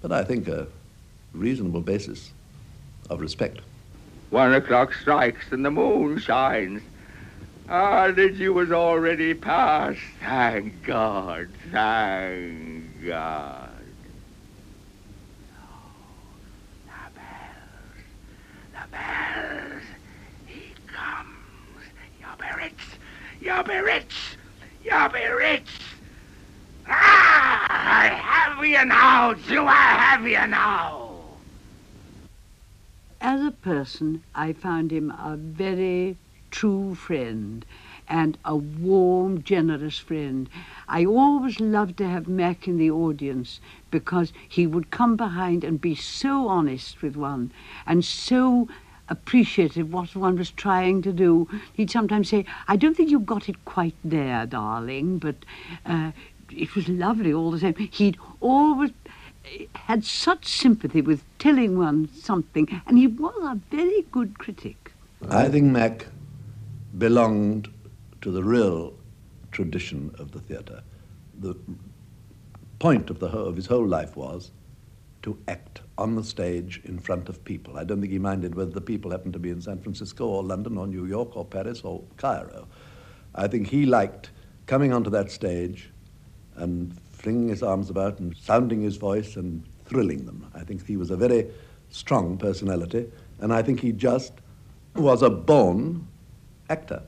[0.00, 0.66] but I think a
[1.32, 2.32] reasonable basis
[3.10, 3.60] of respect.
[4.30, 6.82] One o'clock strikes and the moon shines.
[7.68, 10.00] Ah, the dew was already past.
[10.20, 13.70] Thank God, thank God.
[18.72, 19.82] The bells,
[20.46, 21.84] he comes.
[22.20, 22.72] You'll be rich,
[23.48, 24.36] you'll be rich,
[24.84, 25.70] you'll be rich.
[26.86, 31.08] Ah, I have you now, do I have you now?
[33.22, 36.18] As a person, I found him a very
[36.50, 37.64] true friend
[38.06, 40.50] and a warm, generous friend.
[40.86, 45.80] I always loved to have Mac in the audience because he would come behind and
[45.80, 47.52] be so honest with one
[47.86, 48.68] and so
[49.08, 51.48] appreciative what one was trying to do.
[51.72, 55.36] He'd sometimes say, I don't think you got it quite there, darling, but
[55.86, 56.12] uh,
[56.50, 57.74] it was lovely all the same.
[57.74, 58.90] He'd always
[59.74, 64.92] had such sympathy with telling one something, and he was a very good critic.
[65.28, 66.06] I think Mac
[66.96, 67.72] belonged
[68.20, 68.94] to the real
[69.52, 70.82] tradition of the theatre.
[71.40, 71.56] The
[72.78, 74.50] point of, the of his whole life was
[75.22, 77.76] to act on the stage in front of people.
[77.76, 80.42] I don't think he minded whether the people happened to be in San Francisco or
[80.42, 82.68] London or New York or Paris or Cairo.
[83.34, 84.30] I think he liked
[84.66, 85.90] coming onto that stage
[86.54, 90.50] and flinging his arms about and sounding his voice and thrilling them.
[90.54, 91.46] I think he was a very
[91.90, 94.32] strong personality, and I think he just
[94.94, 96.06] was a born
[96.70, 97.02] actor.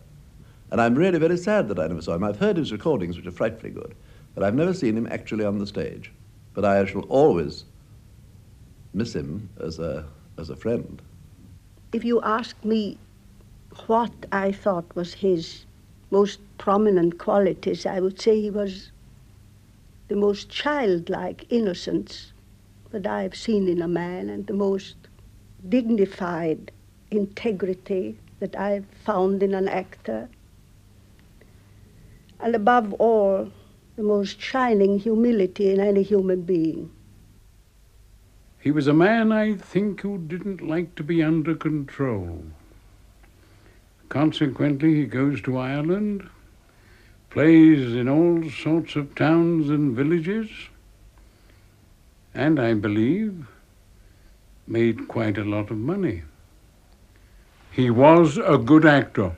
[0.70, 2.24] And I'm really very sad that I never saw him.
[2.24, 3.94] I've heard his recordings, which are frightfully good,
[4.34, 6.12] but I've never seen him actually on the stage.
[6.54, 7.64] But I shall always
[8.92, 10.06] miss him as a,
[10.38, 11.02] as a friend.
[11.92, 12.98] If you ask me
[13.86, 15.64] what I thought was his
[16.10, 18.90] most prominent qualities, I would say he was
[20.08, 22.32] the most childlike innocence
[22.90, 24.96] that I've seen in a man and the most
[25.68, 26.72] dignified
[27.10, 30.28] integrity that I've found in an actor.
[32.40, 33.52] And above all,
[33.96, 36.90] the most shining humility in any human being.
[38.60, 42.44] He was a man, I think, who didn't like to be under control.
[44.10, 46.28] Consequently, he goes to Ireland,
[47.30, 50.50] plays in all sorts of towns and villages,
[52.34, 53.46] and I believe
[54.66, 56.22] made quite a lot of money.
[57.72, 59.32] He was a good actor.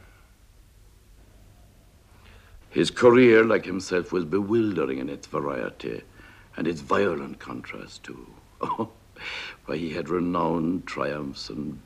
[2.70, 6.02] His career, like himself, was bewildering in its variety
[6.56, 8.26] and its violent contrast, too.
[9.66, 11.80] Why, he had renowned triumphs and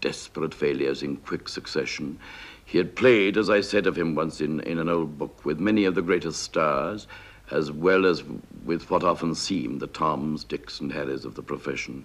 [0.00, 2.18] desperate failures in quick succession.
[2.64, 5.58] He had played, as I said of him once in, in an old book, with
[5.58, 7.06] many of the greatest stars,
[7.50, 8.22] as well as
[8.64, 12.04] with what often seemed the Toms, Dicks, and Harrys of the profession.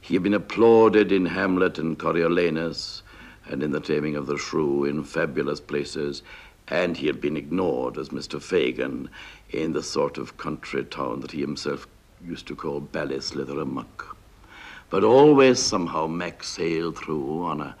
[0.00, 3.02] He had been applauded in Hamlet and Coriolanus,
[3.46, 6.22] and in The Taming of the Shrew, in fabulous places,
[6.68, 8.40] and he had been ignored as Mr.
[8.40, 9.08] Fagin
[9.50, 11.86] in the sort of country town that he himself
[12.24, 14.11] used to call Ballyslither-Muck.
[14.92, 17.74] But always somehow Mac sailed through on a,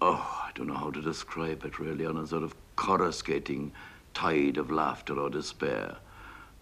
[0.00, 3.72] oh, I don't know how to describe it really, on a sort of coruscating
[4.14, 5.96] tide of laughter or despair.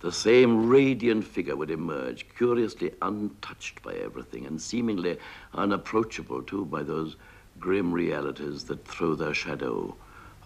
[0.00, 5.18] The same radiant figure would emerge, curiously untouched by everything and seemingly
[5.52, 7.16] unapproachable too by those
[7.58, 9.94] grim realities that throw their shadow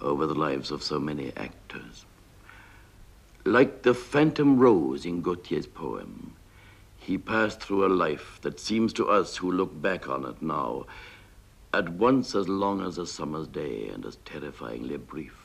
[0.01, 2.05] over the lives of so many actors.
[3.45, 6.35] Like the phantom rose in Gautier's poem,
[7.05, 10.87] he passed through a life that seems to us who look back on it now
[11.75, 15.37] at once as long as a summer's day and as terrifyingly brief.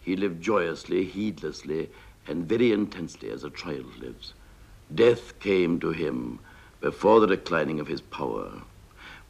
[0.00, 1.88] He lived joyously, heedlessly,
[2.26, 4.34] and very intensely as a child lives.
[4.94, 6.40] Death came to him
[6.80, 8.62] before the declining of his power,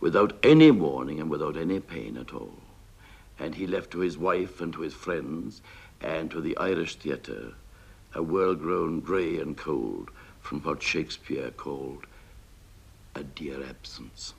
[0.00, 2.58] without any warning and without any pain at all.
[3.38, 5.62] And he left to his wife and to his friends
[6.00, 7.54] and to the Irish theatre
[8.14, 10.10] a world grown grey and cold
[10.40, 12.06] from what Shakespeare called
[13.14, 14.34] a dear absence.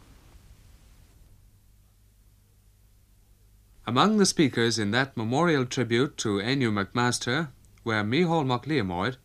[3.88, 7.50] Among the speakers in that memorial tribute to Anew McMaster
[7.84, 9.16] were Micheál Mac Liammoir,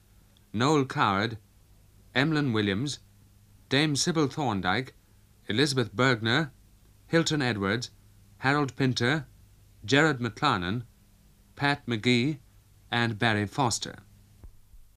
[0.52, 1.38] Noel Coward,
[2.14, 2.98] Emlyn Williams,
[3.68, 4.94] Dame Sybil Thorndike,
[5.48, 6.50] Elisabeth Bergner,
[7.06, 7.90] Hilton Edwards,
[8.38, 9.26] Harold Pinter,
[9.84, 10.82] Gerard McLarnon,
[11.54, 12.38] Pat Magee,
[12.90, 13.96] and Barry Foster.